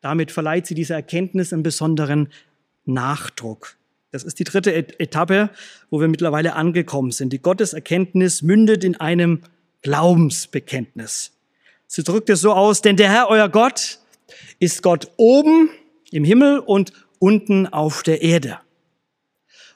Damit 0.00 0.30
verleiht 0.30 0.66
sie 0.66 0.74
dieser 0.74 0.94
Erkenntnis 0.94 1.52
einen 1.52 1.64
besonderen 1.64 2.28
Nachdruck. 2.84 3.76
Das 4.12 4.24
ist 4.24 4.38
die 4.38 4.44
dritte 4.44 4.74
Etappe, 5.00 5.48
wo 5.90 5.98
wir 5.98 6.06
mittlerweile 6.06 6.54
angekommen 6.54 7.12
sind. 7.12 7.32
Die 7.32 7.40
Gotteserkenntnis 7.40 8.42
mündet 8.42 8.84
in 8.84 8.94
einem 8.96 9.40
Glaubensbekenntnis. 9.80 11.32
Sie 11.86 12.02
drückt 12.02 12.28
es 12.28 12.42
so 12.42 12.52
aus, 12.52 12.82
denn 12.82 12.96
der 12.96 13.10
Herr, 13.10 13.28
euer 13.30 13.48
Gott, 13.48 13.98
ist 14.58 14.82
Gott 14.82 15.10
oben 15.16 15.70
im 16.10 16.24
Himmel 16.24 16.58
und 16.58 16.92
unten 17.18 17.66
auf 17.66 18.02
der 18.02 18.20
Erde. 18.20 18.58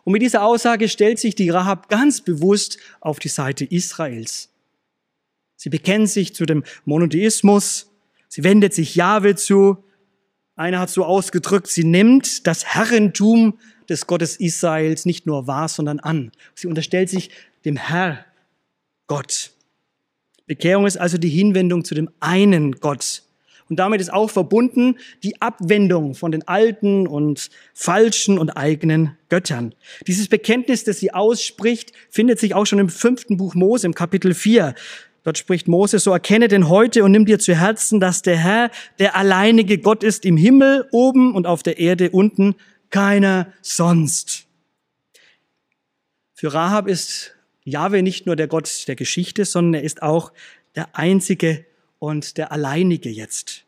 Und 0.04 0.12
mit 0.12 0.20
dieser 0.20 0.44
Aussage 0.44 0.88
stellt 0.90 1.18
sich 1.18 1.34
die 1.34 1.48
Rahab 1.48 1.88
ganz 1.88 2.20
bewusst 2.20 2.78
auf 3.00 3.18
die 3.18 3.28
Seite 3.28 3.64
Israels. 3.64 4.50
Sie 5.56 5.70
bekennt 5.70 6.10
sich 6.10 6.34
zu 6.34 6.44
dem 6.44 6.62
Monotheismus, 6.84 7.90
sie 8.28 8.44
wendet 8.44 8.74
sich 8.74 8.94
Jahwe 8.96 9.34
zu. 9.34 9.82
Einer 10.56 10.80
hat 10.80 10.90
so 10.90 11.04
ausgedrückt, 11.04 11.68
sie 11.68 11.84
nimmt 11.84 12.46
das 12.46 12.66
Herrentum 12.66 13.58
des 13.88 14.06
Gottes 14.06 14.36
Israels 14.36 15.04
nicht 15.06 15.26
nur 15.26 15.46
wahr, 15.46 15.68
sondern 15.68 16.00
an. 16.00 16.32
Sie 16.54 16.66
unterstellt 16.66 17.08
sich 17.08 17.30
dem 17.64 17.76
Herr 17.76 18.24
Gott. 19.06 19.52
Bekehrung 20.46 20.86
ist 20.86 20.96
also 20.96 21.18
die 21.18 21.28
Hinwendung 21.28 21.84
zu 21.84 21.94
dem 21.94 22.10
einen 22.20 22.72
Gott. 22.72 23.22
Und 23.68 23.80
damit 23.80 24.00
ist 24.00 24.12
auch 24.12 24.30
verbunden 24.30 24.96
die 25.24 25.40
Abwendung 25.42 26.14
von 26.14 26.30
den 26.30 26.46
alten 26.46 27.08
und 27.08 27.50
falschen 27.74 28.38
und 28.38 28.50
eigenen 28.50 29.16
Göttern. 29.28 29.74
Dieses 30.06 30.28
Bekenntnis, 30.28 30.84
das 30.84 31.00
sie 31.00 31.12
ausspricht, 31.12 31.92
findet 32.08 32.38
sich 32.38 32.54
auch 32.54 32.64
schon 32.64 32.78
im 32.78 32.88
fünften 32.88 33.36
Buch 33.36 33.56
Mose, 33.56 33.86
im 33.86 33.94
Kapitel 33.94 34.34
4. 34.34 34.74
Dort 35.24 35.38
spricht 35.38 35.66
Mose, 35.66 35.98
so 35.98 36.12
erkenne 36.12 36.46
denn 36.46 36.68
heute 36.68 37.02
und 37.02 37.10
nimm 37.10 37.26
dir 37.26 37.40
zu 37.40 37.56
Herzen, 37.56 37.98
dass 37.98 38.22
der 38.22 38.36
Herr 38.36 38.70
der 39.00 39.16
alleinige 39.16 39.78
Gott 39.78 40.04
ist 40.04 40.24
im 40.24 40.36
Himmel 40.36 40.86
oben 40.92 41.34
und 41.34 41.48
auf 41.48 41.64
der 41.64 41.80
Erde 41.80 42.10
unten, 42.10 42.54
keiner 42.90 43.52
sonst. 43.62 44.46
Für 46.34 46.52
Rahab 46.52 46.88
ist 46.88 47.34
Jahwe 47.64 48.02
nicht 48.02 48.26
nur 48.26 48.36
der 48.36 48.46
Gott 48.46 48.86
der 48.88 48.96
Geschichte, 48.96 49.44
sondern 49.44 49.80
er 49.80 49.84
ist 49.84 50.02
auch 50.02 50.32
der 50.74 50.96
einzige 50.96 51.64
und 51.98 52.36
der 52.36 52.52
alleinige 52.52 53.08
jetzt. 53.08 53.64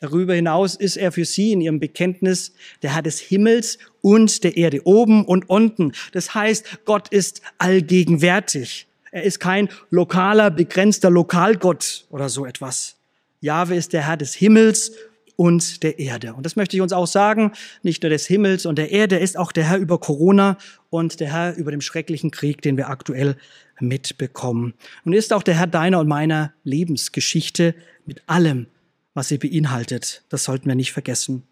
Darüber 0.00 0.34
hinaus 0.34 0.74
ist 0.74 0.96
er 0.96 1.12
für 1.12 1.24
sie 1.24 1.52
in 1.52 1.60
ihrem 1.60 1.80
Bekenntnis 1.80 2.52
der 2.82 2.94
Herr 2.94 3.02
des 3.02 3.20
Himmels 3.20 3.78
und 4.02 4.44
der 4.44 4.56
Erde, 4.56 4.86
oben 4.86 5.24
und 5.24 5.48
unten. 5.48 5.92
Das 6.12 6.34
heißt, 6.34 6.84
Gott 6.84 7.08
ist 7.08 7.40
allgegenwärtig. 7.58 8.86
Er 9.12 9.22
ist 9.22 9.38
kein 9.38 9.68
lokaler, 9.90 10.50
begrenzter 10.50 11.08
Lokalgott 11.08 12.06
oder 12.10 12.28
so 12.28 12.44
etwas. 12.44 12.96
Jahwe 13.40 13.76
ist 13.76 13.92
der 13.92 14.06
Herr 14.06 14.16
des 14.16 14.34
Himmels 14.34 14.92
und 15.36 15.82
der 15.82 15.98
Erde. 15.98 16.34
Und 16.34 16.44
das 16.46 16.56
möchte 16.56 16.76
ich 16.76 16.82
uns 16.82 16.92
auch 16.92 17.06
sagen, 17.06 17.52
nicht 17.82 18.02
nur 18.02 18.10
des 18.10 18.26
Himmels 18.26 18.66
und 18.66 18.76
der 18.76 18.90
Erde, 18.90 19.16
er 19.16 19.22
ist 19.22 19.36
auch 19.36 19.52
der 19.52 19.68
Herr 19.68 19.78
über 19.78 19.98
Corona 19.98 20.58
und 20.90 21.20
der 21.20 21.32
Herr 21.32 21.56
über 21.56 21.70
dem 21.70 21.80
schrecklichen 21.80 22.30
Krieg, 22.30 22.62
den 22.62 22.76
wir 22.76 22.88
aktuell 22.88 23.36
mitbekommen. 23.80 24.74
Und 25.04 25.12
ist 25.12 25.32
auch 25.32 25.42
der 25.42 25.58
Herr 25.58 25.66
deiner 25.66 26.00
und 26.00 26.08
meiner 26.08 26.52
Lebensgeschichte 26.62 27.74
mit 28.06 28.22
allem, 28.26 28.66
was 29.14 29.28
sie 29.28 29.38
beinhaltet. 29.38 30.24
Das 30.28 30.44
sollten 30.44 30.68
wir 30.68 30.74
nicht 30.74 30.92
vergessen. 30.92 31.42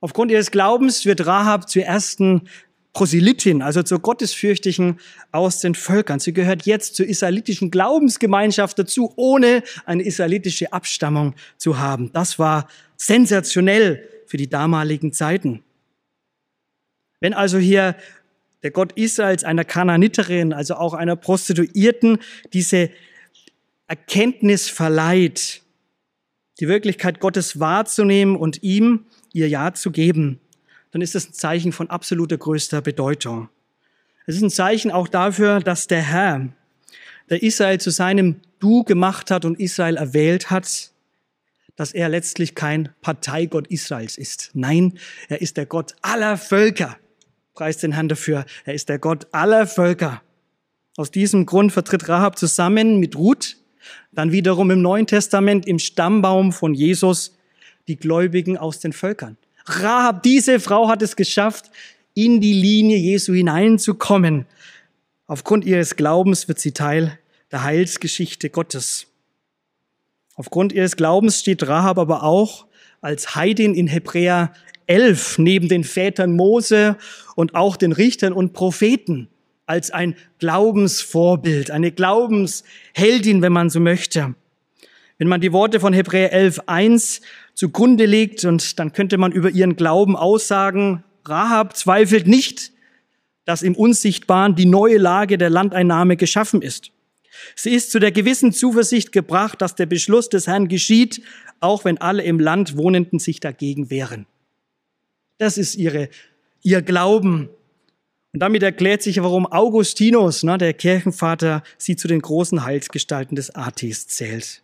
Aufgrund 0.00 0.32
ihres 0.32 0.50
Glaubens 0.50 1.04
wird 1.04 1.26
Rahab 1.26 1.68
zur 1.68 1.84
ersten 1.84 2.48
Proselytin, 2.92 3.62
also 3.62 3.82
zur 3.82 4.00
Gottesfürchtigen 4.00 5.00
aus 5.30 5.60
den 5.60 5.74
Völkern. 5.74 6.20
Sie 6.20 6.34
gehört 6.34 6.66
jetzt 6.66 6.94
zur 6.94 7.06
israelitischen 7.06 7.70
Glaubensgemeinschaft 7.70 8.78
dazu, 8.78 9.12
ohne 9.16 9.62
eine 9.86 10.02
israelitische 10.02 10.72
Abstammung 10.72 11.34
zu 11.56 11.78
haben. 11.78 12.12
Das 12.12 12.38
war 12.38 12.68
sensationell 12.96 14.08
für 14.26 14.36
die 14.36 14.48
damaligen 14.48 15.12
Zeiten. 15.12 15.62
Wenn 17.20 17.34
also 17.34 17.58
hier 17.58 17.96
der 18.62 18.70
Gott 18.70 18.92
Israels 18.92 19.42
einer 19.42 19.64
Kananiterin, 19.64 20.52
also 20.52 20.74
auch 20.74 20.94
einer 20.94 21.16
Prostituierten, 21.16 22.18
diese 22.52 22.90
Erkenntnis 23.86 24.68
verleiht, 24.68 25.62
die 26.60 26.68
Wirklichkeit 26.68 27.20
Gottes 27.20 27.58
wahrzunehmen 27.58 28.36
und 28.36 28.62
ihm 28.62 29.06
ihr 29.32 29.48
Ja 29.48 29.72
zu 29.72 29.90
geben, 29.90 30.40
dann 30.92 31.02
ist 31.02 31.14
das 31.14 31.28
ein 31.28 31.32
Zeichen 31.32 31.72
von 31.72 31.90
absoluter 31.90 32.38
größter 32.38 32.80
Bedeutung. 32.80 33.48
Es 34.26 34.36
ist 34.36 34.42
ein 34.42 34.50
Zeichen 34.50 34.92
auch 34.92 35.08
dafür, 35.08 35.60
dass 35.60 35.88
der 35.88 36.02
Herr, 36.02 36.48
der 37.28 37.42
Israel 37.42 37.80
zu 37.80 37.90
seinem 37.90 38.40
Du 38.60 38.84
gemacht 38.84 39.32
hat 39.32 39.44
und 39.44 39.58
Israel 39.58 39.96
erwählt 39.96 40.50
hat, 40.50 40.92
dass 41.74 41.92
er 41.92 42.08
letztlich 42.08 42.54
kein 42.54 42.90
Parteigott 43.00 43.66
Israels 43.68 44.16
ist. 44.16 44.50
Nein, 44.52 44.98
er 45.28 45.40
ist 45.40 45.56
der 45.56 45.66
Gott 45.66 45.96
aller 46.02 46.36
Völker. 46.36 46.96
Preis 47.54 47.78
den 47.78 47.92
Herrn 47.92 48.08
dafür. 48.08 48.44
Er 48.64 48.74
ist 48.74 48.88
der 48.88 48.98
Gott 48.98 49.26
aller 49.32 49.66
Völker. 49.66 50.22
Aus 50.96 51.10
diesem 51.10 51.46
Grund 51.46 51.72
vertritt 51.72 52.08
Rahab 52.08 52.38
zusammen 52.38 53.00
mit 53.00 53.16
Ruth, 53.16 53.56
dann 54.12 54.30
wiederum 54.30 54.70
im 54.70 54.82
Neuen 54.82 55.06
Testament 55.06 55.66
im 55.66 55.78
Stammbaum 55.78 56.52
von 56.52 56.74
Jesus, 56.74 57.36
die 57.88 57.96
Gläubigen 57.96 58.58
aus 58.58 58.78
den 58.78 58.92
Völkern. 58.92 59.36
Rahab, 59.66 60.22
diese 60.22 60.60
Frau 60.60 60.88
hat 60.88 61.02
es 61.02 61.16
geschafft, 61.16 61.70
in 62.14 62.40
die 62.40 62.52
Linie 62.52 62.96
Jesu 62.96 63.32
hineinzukommen. 63.32 64.46
Aufgrund 65.26 65.64
ihres 65.64 65.96
Glaubens 65.96 66.48
wird 66.48 66.58
sie 66.58 66.72
Teil 66.72 67.18
der 67.50 67.64
Heilsgeschichte 67.64 68.50
Gottes. 68.50 69.06
Aufgrund 70.34 70.72
ihres 70.72 70.96
Glaubens 70.96 71.40
steht 71.40 71.66
Rahab 71.66 71.98
aber 71.98 72.22
auch 72.22 72.66
als 73.00 73.34
Heidin 73.34 73.74
in 73.74 73.86
Hebräer 73.86 74.52
11 74.86 75.38
neben 75.38 75.68
den 75.68 75.84
Vätern 75.84 76.34
Mose 76.34 76.96
und 77.36 77.54
auch 77.54 77.76
den 77.76 77.92
Richtern 77.92 78.32
und 78.32 78.52
Propheten 78.52 79.28
als 79.66 79.90
ein 79.90 80.16
Glaubensvorbild, 80.38 81.70
eine 81.70 81.92
Glaubensheldin, 81.92 83.42
wenn 83.42 83.52
man 83.52 83.70
so 83.70 83.80
möchte. 83.80 84.34
Wenn 85.18 85.28
man 85.28 85.40
die 85.40 85.52
Worte 85.52 85.78
von 85.78 85.92
Hebräer 85.92 86.34
11.1 86.34 87.20
zugrunde 87.54 88.06
legt 88.06 88.44
und 88.44 88.78
dann 88.78 88.92
könnte 88.92 89.18
man 89.18 89.32
über 89.32 89.50
ihren 89.50 89.76
Glauben 89.76 90.16
aussagen, 90.16 91.04
Rahab 91.24 91.76
zweifelt 91.76 92.26
nicht, 92.26 92.72
dass 93.44 93.62
im 93.62 93.74
Unsichtbaren 93.74 94.54
die 94.54 94.66
neue 94.66 94.98
Lage 94.98 95.38
der 95.38 95.50
Landeinnahme 95.50 96.16
geschaffen 96.16 96.62
ist. 96.62 96.90
Sie 97.56 97.70
ist 97.70 97.90
zu 97.90 97.98
der 97.98 98.12
gewissen 98.12 98.52
Zuversicht 98.52 99.12
gebracht, 99.12 99.62
dass 99.62 99.74
der 99.74 99.86
Beschluss 99.86 100.28
des 100.28 100.46
Herrn 100.46 100.68
geschieht, 100.68 101.22
auch 101.60 101.84
wenn 101.84 101.98
alle 101.98 102.22
im 102.22 102.38
Land 102.38 102.76
Wohnenden 102.76 103.18
sich 103.18 103.40
dagegen 103.40 103.90
wehren. 103.90 104.26
Das 105.38 105.58
ist 105.58 105.74
ihre, 105.74 106.08
ihr 106.62 106.82
Glauben. 106.82 107.48
Und 108.32 108.40
damit 108.40 108.62
erklärt 108.62 109.02
sich, 109.02 109.22
warum 109.22 109.46
Augustinus, 109.46 110.42
ne, 110.42 110.56
der 110.58 110.72
Kirchenvater, 110.72 111.62
sie 111.78 111.96
zu 111.96 112.08
den 112.08 112.20
großen 112.20 112.64
Heilsgestalten 112.64 113.36
des 113.36 113.54
Athis 113.54 114.06
zählt. 114.06 114.61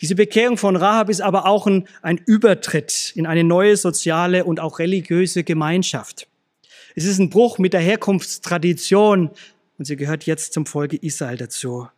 Diese 0.00 0.14
Bekehrung 0.14 0.56
von 0.56 0.76
Rahab 0.76 1.08
ist 1.08 1.20
aber 1.20 1.46
auch 1.46 1.66
ein, 1.66 1.88
ein 2.02 2.18
Übertritt 2.18 3.12
in 3.14 3.26
eine 3.26 3.44
neue 3.44 3.76
soziale 3.76 4.44
und 4.44 4.60
auch 4.60 4.78
religiöse 4.78 5.44
Gemeinschaft. 5.44 6.28
Es 6.94 7.04
ist 7.04 7.18
ein 7.18 7.30
Bruch 7.30 7.58
mit 7.58 7.72
der 7.72 7.80
Herkunftstradition 7.80 9.30
und 9.78 9.84
sie 9.84 9.96
gehört 9.96 10.24
jetzt 10.24 10.52
zum 10.52 10.66
Volke 10.66 10.96
Israel 10.96 11.36
dazu. 11.36 11.88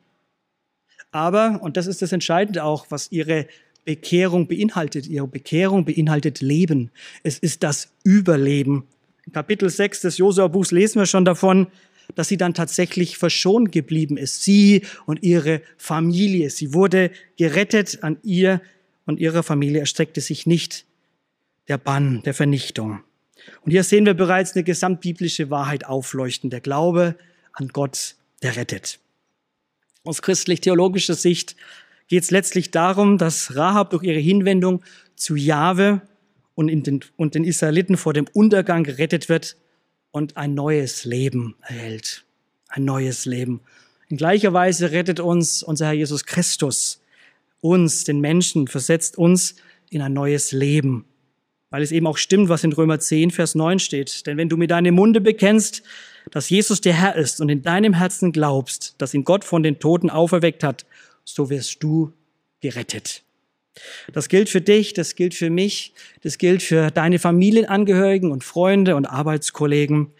Aber, 1.10 1.60
und 1.62 1.76
das 1.76 1.86
ist 1.86 2.02
das 2.02 2.12
Entscheidende 2.12 2.64
auch, 2.64 2.86
was 2.88 3.12
ihre 3.12 3.46
Bekehrung 3.84 4.46
beinhaltet, 4.46 5.06
ihre 5.06 5.26
Bekehrung 5.26 5.84
beinhaltet 5.84 6.40
Leben. 6.40 6.90
Es 7.22 7.38
ist 7.38 7.62
das 7.62 7.92
Überleben. 8.04 8.86
In 9.26 9.32
Kapitel 9.32 9.68
6 9.68 10.00
des 10.02 10.18
Josua-Buchs 10.18 10.70
lesen 10.70 11.00
wir 11.00 11.06
schon 11.06 11.24
davon, 11.24 11.66
dass 12.14 12.28
sie 12.28 12.36
dann 12.36 12.54
tatsächlich 12.54 13.16
verschont 13.16 13.72
geblieben 13.72 14.16
ist. 14.16 14.42
Sie 14.42 14.82
und 15.06 15.22
ihre 15.22 15.62
Familie. 15.76 16.50
Sie 16.50 16.74
wurde 16.74 17.10
gerettet 17.36 18.02
an 18.02 18.18
ihr 18.22 18.60
und 19.06 19.18
ihrer 19.18 19.42
Familie 19.42 19.80
erstreckte 19.80 20.20
sich 20.20 20.46
nicht 20.46 20.86
der 21.68 21.78
Bann 21.78 22.22
der 22.22 22.34
Vernichtung. 22.34 23.00
Und 23.62 23.72
hier 23.72 23.84
sehen 23.84 24.06
wir 24.06 24.14
bereits 24.14 24.54
eine 24.54 24.64
gesamtbiblische 24.64 25.50
Wahrheit 25.50 25.84
aufleuchten. 25.84 26.50
Der 26.50 26.60
Glaube 26.60 27.16
an 27.52 27.68
Gott, 27.68 28.16
der 28.42 28.56
rettet. 28.56 29.00
Aus 30.04 30.22
christlich-theologischer 30.22 31.14
Sicht 31.14 31.56
geht 32.08 32.24
es 32.24 32.30
letztlich 32.30 32.70
darum, 32.70 33.18
dass 33.18 33.56
Rahab 33.56 33.90
durch 33.90 34.02
ihre 34.02 34.18
Hinwendung 34.18 34.82
zu 35.14 35.36
Jahwe 35.36 36.02
und, 36.54 36.68
den, 36.68 37.00
und 37.16 37.34
den 37.34 37.44
Israeliten 37.44 37.96
vor 37.96 38.12
dem 38.12 38.26
Untergang 38.32 38.84
gerettet 38.84 39.28
wird 39.28 39.56
und 40.12 40.36
ein 40.36 40.54
neues 40.54 41.04
Leben 41.04 41.56
erhält. 41.62 42.24
Ein 42.68 42.84
neues 42.84 43.24
Leben. 43.24 43.60
In 44.08 44.16
gleicher 44.16 44.52
Weise 44.52 44.92
rettet 44.92 45.20
uns 45.20 45.62
unser 45.62 45.86
Herr 45.86 45.92
Jesus 45.94 46.24
Christus, 46.24 47.00
uns, 47.60 48.04
den 48.04 48.20
Menschen, 48.20 48.68
versetzt 48.68 49.18
uns 49.18 49.56
in 49.90 50.02
ein 50.02 50.12
neues 50.12 50.52
Leben. 50.52 51.06
Weil 51.70 51.82
es 51.82 51.92
eben 51.92 52.06
auch 52.06 52.18
stimmt, 52.18 52.50
was 52.50 52.64
in 52.64 52.72
Römer 52.72 53.00
10, 53.00 53.30
Vers 53.30 53.54
9 53.54 53.78
steht. 53.78 54.26
Denn 54.26 54.36
wenn 54.36 54.50
du 54.50 54.58
mit 54.58 54.70
deinem 54.70 54.94
Munde 54.94 55.22
bekennst, 55.22 55.82
dass 56.30 56.50
Jesus 56.50 56.82
der 56.82 56.92
Herr 56.92 57.16
ist 57.16 57.40
und 57.40 57.48
in 57.48 57.62
deinem 57.62 57.94
Herzen 57.94 58.32
glaubst, 58.32 58.94
dass 58.98 59.14
ihn 59.14 59.24
Gott 59.24 59.44
von 59.44 59.62
den 59.62 59.78
Toten 59.78 60.10
auferweckt 60.10 60.62
hat, 60.62 60.84
so 61.24 61.48
wirst 61.48 61.82
du 61.82 62.12
gerettet. 62.60 63.22
Das 64.12 64.28
gilt 64.28 64.48
für 64.48 64.60
dich, 64.60 64.92
das 64.92 65.14
gilt 65.14 65.34
für 65.34 65.50
mich, 65.50 65.94
das 66.22 66.38
gilt 66.38 66.62
für 66.62 66.90
deine 66.90 67.18
Familienangehörigen 67.18 68.30
und 68.30 68.44
Freunde 68.44 68.96
und 68.96 69.06
Arbeitskollegen. 69.06 70.12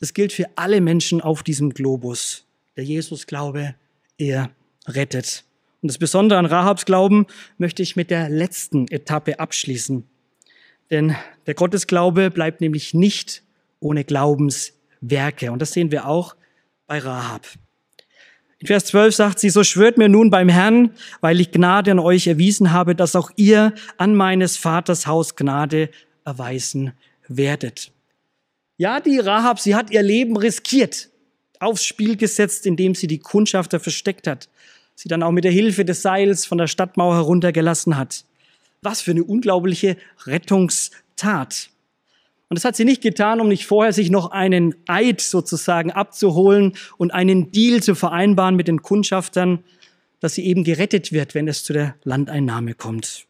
Das 0.00 0.14
gilt 0.14 0.32
für 0.32 0.46
alle 0.56 0.80
Menschen 0.80 1.20
auf 1.20 1.42
diesem 1.42 1.70
Globus. 1.70 2.46
Der 2.76 2.84
Jesus-Glaube, 2.84 3.74
er 4.18 4.50
rettet. 4.86 5.44
Und 5.82 5.88
das 5.88 5.98
Besondere 5.98 6.38
an 6.38 6.46
Rahabs 6.46 6.84
Glauben 6.84 7.26
möchte 7.58 7.82
ich 7.82 7.96
mit 7.96 8.10
der 8.10 8.28
letzten 8.28 8.88
Etappe 8.88 9.38
abschließen. 9.40 10.04
Denn 10.90 11.16
der 11.46 11.54
Gottesglaube 11.54 12.30
bleibt 12.30 12.60
nämlich 12.60 12.94
nicht 12.94 13.42
ohne 13.80 14.04
Glaubenswerke. 14.04 15.52
Und 15.52 15.60
das 15.60 15.72
sehen 15.72 15.90
wir 15.90 16.06
auch 16.06 16.36
bei 16.86 16.98
Rahab. 16.98 17.46
In 18.58 18.66
Vers 18.66 18.86
12 18.86 19.14
sagt 19.14 19.38
sie, 19.38 19.50
so 19.50 19.64
schwört 19.64 19.98
mir 19.98 20.08
nun 20.08 20.30
beim 20.30 20.48
Herrn, 20.48 20.90
weil 21.20 21.40
ich 21.40 21.52
Gnade 21.52 21.90
an 21.90 21.98
euch 21.98 22.26
erwiesen 22.26 22.72
habe, 22.72 22.94
dass 22.94 23.14
auch 23.14 23.30
ihr 23.36 23.74
an 23.98 24.14
meines 24.14 24.56
Vaters 24.56 25.06
Haus 25.06 25.36
Gnade 25.36 25.90
erweisen 26.24 26.92
werdet. 27.28 27.92
Ja, 28.78 29.00
die 29.00 29.18
Rahab, 29.18 29.60
sie 29.60 29.74
hat 29.74 29.90
ihr 29.90 30.02
Leben 30.02 30.36
riskiert 30.36 31.10
aufs 31.60 31.84
Spiel 31.84 32.16
gesetzt, 32.16 32.66
indem 32.66 32.94
sie 32.94 33.06
die 33.06 33.18
Kundschafter 33.18 33.80
versteckt 33.80 34.26
hat, 34.26 34.48
sie 34.94 35.08
dann 35.08 35.22
auch 35.22 35.32
mit 35.32 35.44
der 35.44 35.52
Hilfe 35.52 35.84
des 35.84 36.02
Seils 36.02 36.44
von 36.44 36.58
der 36.58 36.66
Stadtmauer 36.66 37.16
heruntergelassen 37.16 37.96
hat. 37.96 38.24
Was 38.82 39.00
für 39.00 39.12
eine 39.12 39.24
unglaubliche 39.24 39.96
Rettungstat. 40.26 41.70
Und 42.48 42.56
das 42.56 42.64
hat 42.64 42.76
sie 42.76 42.84
nicht 42.84 43.02
getan, 43.02 43.40
um 43.40 43.48
nicht 43.48 43.66
vorher 43.66 43.92
sich 43.92 44.10
noch 44.10 44.30
einen 44.30 44.76
Eid 44.86 45.20
sozusagen 45.20 45.90
abzuholen 45.90 46.74
und 46.96 47.12
einen 47.12 47.50
Deal 47.50 47.82
zu 47.82 47.94
vereinbaren 47.94 48.54
mit 48.54 48.68
den 48.68 48.82
Kundschaftern, 48.82 49.64
dass 50.20 50.34
sie 50.34 50.46
eben 50.46 50.62
gerettet 50.62 51.12
wird, 51.12 51.34
wenn 51.34 51.48
es 51.48 51.64
zu 51.64 51.72
der 51.72 51.96
Landeinnahme 52.04 52.74
kommt. 52.74 53.26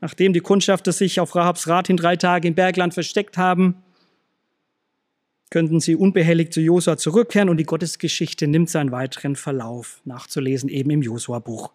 Nachdem 0.00 0.34
die 0.34 0.40
Kundschafter 0.40 0.92
sich 0.92 1.20
auf 1.20 1.34
Rahabs 1.34 1.66
Rat 1.66 1.88
in 1.88 1.96
drei 1.96 2.16
Tage 2.16 2.48
im 2.48 2.54
Bergland 2.54 2.92
versteckt 2.92 3.38
haben, 3.38 3.82
könnten 5.50 5.80
sie 5.80 5.96
unbehelligt 5.96 6.52
zu 6.52 6.60
Josua 6.60 6.96
zurückkehren 6.96 7.48
und 7.48 7.56
die 7.56 7.64
Gottesgeschichte 7.64 8.46
nimmt 8.46 8.68
seinen 8.68 8.90
weiteren 8.90 9.36
Verlauf 9.36 10.02
nachzulesen, 10.04 10.68
eben 10.68 10.90
im 10.90 11.00
Josua-Buch. 11.00 11.72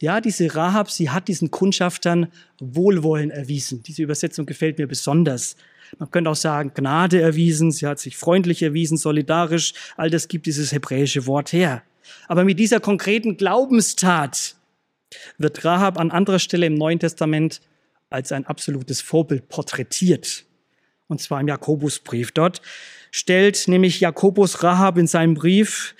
Ja, 0.00 0.20
diese 0.20 0.54
Rahab, 0.54 0.90
sie 0.90 1.10
hat 1.10 1.28
diesen 1.28 1.50
Kundschaftern 1.50 2.28
Wohlwollen 2.60 3.30
erwiesen. 3.30 3.82
Diese 3.82 4.02
Übersetzung 4.02 4.46
gefällt 4.46 4.78
mir 4.78 4.86
besonders. 4.86 5.56
Man 5.98 6.10
könnte 6.10 6.30
auch 6.30 6.36
sagen, 6.36 6.72
Gnade 6.74 7.20
erwiesen, 7.20 7.70
sie 7.70 7.86
hat 7.86 7.98
sich 7.98 8.16
freundlich 8.16 8.62
erwiesen, 8.62 8.96
solidarisch, 8.96 9.74
all 9.96 10.10
das 10.10 10.28
gibt 10.28 10.46
dieses 10.46 10.72
hebräische 10.72 11.26
Wort 11.26 11.52
her. 11.52 11.82
Aber 12.28 12.44
mit 12.44 12.58
dieser 12.58 12.80
konkreten 12.80 13.36
Glaubenstat 13.36 14.56
wird 15.38 15.64
Rahab 15.64 15.98
an 15.98 16.10
anderer 16.10 16.38
Stelle 16.38 16.66
im 16.66 16.74
Neuen 16.74 16.98
Testament 16.98 17.60
als 18.08 18.32
ein 18.32 18.46
absolutes 18.46 19.00
Vorbild 19.00 19.48
porträtiert 19.48 20.46
und 21.12 21.20
zwar 21.20 21.40
im 21.40 21.48
Jakobusbrief. 21.48 22.32
Dort 22.32 22.62
stellt 23.10 23.68
nämlich 23.68 24.00
Jakobus 24.00 24.62
Rahab 24.62 24.98
in 24.98 25.06
seinem 25.06 25.34
Brief 25.34 25.94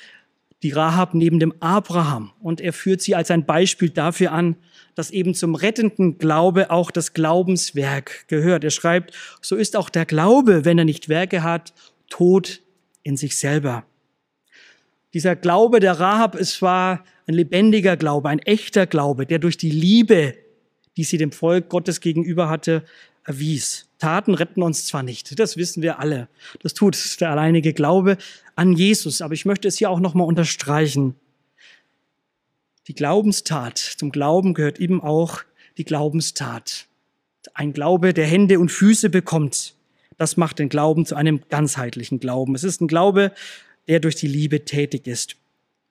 die 0.62 0.70
Rahab 0.70 1.14
neben 1.14 1.40
dem 1.40 1.54
Abraham 1.60 2.30
und 2.40 2.60
er 2.60 2.72
führt 2.72 3.02
sie 3.02 3.14
als 3.14 3.30
ein 3.30 3.46
Beispiel 3.46 3.90
dafür 3.90 4.32
an, 4.32 4.56
dass 4.94 5.10
eben 5.10 5.34
zum 5.34 5.54
rettenden 5.54 6.18
Glaube 6.18 6.70
auch 6.70 6.90
das 6.90 7.14
Glaubenswerk 7.14 8.28
gehört. 8.28 8.62
Er 8.62 8.70
schreibt, 8.70 9.12
so 9.40 9.56
ist 9.56 9.76
auch 9.76 9.90
der 9.90 10.06
Glaube, 10.06 10.64
wenn 10.64 10.78
er 10.78 10.84
nicht 10.84 11.08
Werke 11.08 11.42
hat, 11.42 11.72
tot 12.08 12.60
in 13.02 13.16
sich 13.16 13.36
selber. 13.36 13.84
Dieser 15.14 15.34
Glaube 15.34 15.80
der 15.80 15.98
Rahab, 15.98 16.36
es 16.36 16.62
war 16.62 17.04
ein 17.26 17.34
lebendiger 17.34 17.96
Glaube, 17.96 18.28
ein 18.28 18.38
echter 18.38 18.86
Glaube, 18.86 19.26
der 19.26 19.38
durch 19.38 19.56
die 19.56 19.70
Liebe, 19.70 20.34
die 20.96 21.04
sie 21.04 21.18
dem 21.18 21.32
Volk 21.32 21.68
Gottes 21.68 22.00
gegenüber 22.00 22.48
hatte, 22.48 22.84
erwies. 23.24 23.88
Taten 23.98 24.34
retten 24.34 24.62
uns 24.62 24.86
zwar 24.86 25.02
nicht, 25.02 25.38
das 25.38 25.56
wissen 25.56 25.82
wir 25.82 25.98
alle. 25.98 26.28
Das 26.60 26.74
tut 26.74 27.20
der 27.20 27.30
alleinige 27.30 27.72
Glaube 27.72 28.18
an 28.56 28.72
Jesus. 28.72 29.22
Aber 29.22 29.34
ich 29.34 29.44
möchte 29.44 29.68
es 29.68 29.78
hier 29.78 29.90
auch 29.90 30.00
nochmal 30.00 30.26
unterstreichen. 30.26 31.14
Die 32.88 32.94
Glaubenstat, 32.94 33.78
zum 33.78 34.10
Glauben 34.10 34.54
gehört 34.54 34.80
eben 34.80 35.00
auch 35.00 35.42
die 35.78 35.84
Glaubenstat. 35.84 36.86
Ein 37.54 37.72
Glaube, 37.72 38.12
der 38.12 38.26
Hände 38.26 38.58
und 38.58 38.70
Füße 38.70 39.08
bekommt. 39.08 39.74
Das 40.18 40.36
macht 40.36 40.58
den 40.58 40.68
Glauben 40.68 41.06
zu 41.06 41.14
einem 41.14 41.40
ganzheitlichen 41.48 42.18
Glauben. 42.20 42.54
Es 42.54 42.64
ist 42.64 42.80
ein 42.80 42.88
Glaube, 42.88 43.32
der 43.88 44.00
durch 44.00 44.16
die 44.16 44.26
Liebe 44.26 44.64
tätig 44.64 45.06
ist. 45.06 45.36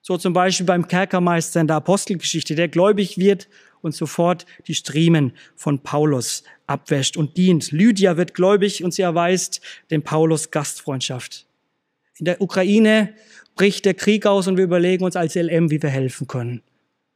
So 0.02 0.18
zum 0.18 0.32
Beispiel 0.32 0.66
beim 0.66 0.88
Kerkermeister 0.88 1.60
in 1.60 1.66
der 1.66 1.76
Apostelgeschichte, 1.76 2.54
der 2.54 2.68
gläubig 2.68 3.18
wird 3.18 3.48
und 3.82 3.94
sofort 3.94 4.46
die 4.66 4.74
Striemen 4.74 5.32
von 5.54 5.80
Paulus 5.80 6.44
abwäscht 6.66 7.16
und 7.16 7.36
dient. 7.36 7.72
Lydia 7.72 8.16
wird 8.16 8.34
gläubig 8.34 8.82
und 8.82 8.94
sie 8.94 9.02
erweist 9.02 9.60
dem 9.90 10.02
Paulus 10.02 10.50
Gastfreundschaft. 10.50 11.46
In 12.18 12.24
der 12.24 12.40
Ukraine 12.40 13.14
bricht 13.56 13.84
der 13.84 13.94
Krieg 13.94 14.26
aus 14.26 14.46
und 14.46 14.56
wir 14.56 14.64
überlegen 14.64 15.04
uns 15.04 15.16
als 15.16 15.34
LM, 15.34 15.70
wie 15.70 15.82
wir 15.82 15.90
helfen 15.90 16.26
können. 16.26 16.62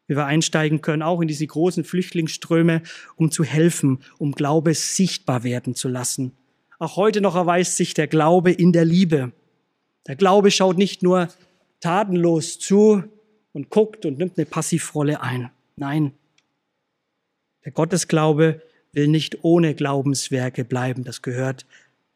Wie 0.07 0.17
wir 0.17 0.27
einsteigen 0.27 0.83
können, 0.83 1.03
auch 1.03 1.21
in 1.21 1.29
diese 1.29 1.47
großen 1.47 1.85
Flüchtlingsströme, 1.85 2.83
um 3.17 3.31
zu 3.31 3.43
helfen, 3.43 4.01
um 4.19 4.33
Glaube 4.33 4.75
sichtbar 4.75 5.43
werden 5.43 5.75
zu 5.75 5.89
lassen. 5.89 6.33
Auch 6.79 6.97
heute 6.97 7.21
noch 7.21 7.35
erweist 7.35 7.77
sich 7.77 7.95
der 7.95 8.07
Glaube 8.07 8.53
in 8.53 8.73
der 8.73 8.85
Liebe. 8.85 9.33
Der 10.07 10.17
Glaube 10.17 10.51
schaut 10.51 10.77
nicht 10.77 11.03
nur 11.03 11.29
tatenlos 11.81 12.59
zu 12.59 13.03
und 13.53 13.71
guckt 13.71 14.07
und 14.07 14.19
nimmt 14.19 14.37
eine 14.37 14.47
Passivrolle 14.47 15.21
ein. 15.21 15.51
Nein, 15.77 16.13
der 17.67 17.73
Gottesglaube 17.73 18.63
will 18.93 19.09
nicht 19.09 19.43
ohne 19.43 19.75
Glaubenswerke 19.75 20.65
bleiben. 20.65 21.03
Das 21.03 21.21
gehört 21.21 21.67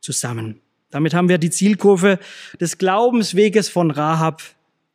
zusammen. 0.01 0.61
Damit 0.91 1.13
haben 1.13 1.29
wir 1.29 1.39
die 1.39 1.51
Zielkurve 1.51 2.21
des 2.61 2.79
Glaubensweges 2.79 3.69
von 3.69 3.91
Rahab 3.91 4.43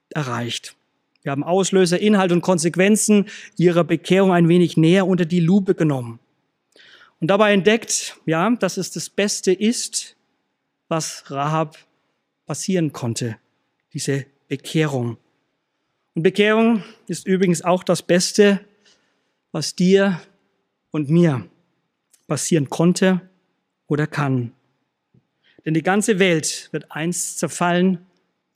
erreicht. 0.10 0.76
Wir 1.24 1.34
haben 1.34 1.44
Auslöser, 1.44 2.00
Inhalt 2.00 2.32
und 2.32 2.40
Konsequenzen 2.40 3.26
ihrer 3.58 3.84
Bekehrung 3.84 4.32
ein 4.32 4.48
wenig 4.48 4.78
näher 4.78 5.08
unter 5.08 5.26
die 5.26 5.42
Lupe 5.42 5.76
genommen. 5.76 6.20
Und 7.20 7.28
dabei 7.28 7.52
entdeckt, 7.52 8.18
ja, 8.26 8.50
dass 8.52 8.78
es 8.78 8.92
das 8.92 9.10
Beste 9.10 9.52
ist, 9.52 10.16
was 10.88 11.30
Rahab 11.30 11.78
passieren 12.46 12.94
konnte. 12.94 13.36
Diese 13.94 14.26
Bekehrung. 14.48 15.18
Und 16.14 16.24
Bekehrung 16.24 16.82
ist 17.08 17.28
übrigens 17.28 17.62
auch 17.62 17.84
das 17.84 18.02
Beste, 18.02 18.62
was 19.52 19.76
dir 19.76 20.22
und 20.96 21.10
mir 21.10 21.46
passieren 22.26 22.70
konnte 22.70 23.20
oder 23.88 24.08
kann. 24.08 24.54
Denn 25.66 25.74
die 25.74 25.84
ganze 25.84 26.20
Welt 26.20 26.70
wird 26.72 26.90
einst 26.90 27.38
zerfallen 27.38 28.06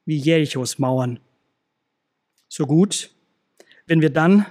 wie 0.05 0.15
Jerichos 0.15 0.79
Mauern. 0.79 1.19
So 2.47 2.65
gut, 2.65 3.13
wenn 3.87 3.99
wir 3.99 4.09
dann 4.09 4.45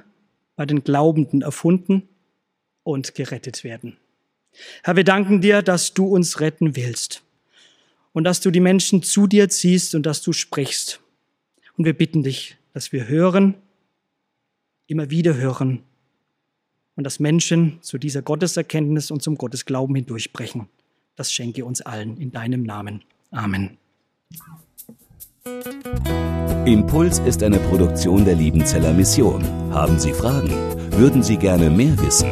bei 0.54 0.66
den 0.66 0.84
Glaubenden 0.84 1.40
erfunden 1.40 2.06
und 2.82 3.14
gerettet 3.14 3.64
werden. 3.64 3.96
Herr, 4.82 4.96
wir 4.96 5.04
danken 5.04 5.40
dir, 5.40 5.62
dass 5.62 5.94
du 5.94 6.08
uns 6.08 6.40
retten 6.40 6.76
willst 6.76 7.22
und 8.12 8.24
dass 8.24 8.42
du 8.42 8.50
die 8.50 8.60
Menschen 8.60 9.02
zu 9.02 9.26
dir 9.26 9.48
ziehst 9.48 9.94
und 9.94 10.04
dass 10.04 10.20
du 10.20 10.34
sprichst. 10.34 11.00
Und 11.78 11.86
wir 11.86 11.94
bitten 11.94 12.22
dich, 12.22 12.58
dass 12.74 12.92
wir 12.92 13.08
hören, 13.08 13.54
immer 14.88 15.08
wieder 15.08 15.36
hören 15.36 15.87
und 16.98 17.04
dass 17.04 17.18
Menschen 17.20 17.78
zu 17.80 17.96
dieser 17.96 18.20
Gotteserkenntnis 18.22 19.12
und 19.12 19.22
zum 19.22 19.36
Gottesglauben 19.36 19.94
hindurchbrechen. 19.94 20.66
Das 21.14 21.32
schenke 21.32 21.64
uns 21.64 21.80
allen 21.80 22.16
in 22.16 22.32
deinem 22.32 22.64
Namen. 22.64 23.02
Amen. 23.30 23.78
Impuls 26.66 27.20
ist 27.20 27.44
eine 27.44 27.58
Produktion 27.58 28.24
der 28.24 28.34
Liebenzeller 28.34 28.92
Mission. 28.92 29.44
Haben 29.72 30.00
Sie 30.00 30.12
Fragen? 30.12 30.50
Würden 30.90 31.22
Sie 31.22 31.36
gerne 31.36 31.70
mehr 31.70 31.96
wissen? 32.00 32.30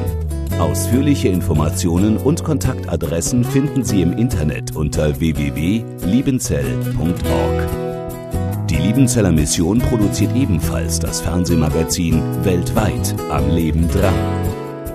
Ausführliche 0.58 1.28
Informationen 1.28 2.16
und 2.16 2.42
Kontaktadressen 2.42 3.44
finden 3.44 3.84
Sie 3.84 4.02
im 4.02 4.18
Internet 4.18 4.74
unter 4.74 5.20
www.liebenzell.org. 5.20 7.86
Die 8.68 8.78
Liebenzeller 8.78 9.30
Mission 9.30 9.78
produziert 9.78 10.34
ebenfalls 10.34 10.98
das 10.98 11.20
Fernsehmagazin 11.20 12.20
Weltweit 12.44 13.14
am 13.30 13.48
Leben 13.48 13.88
dran. 13.88 14.45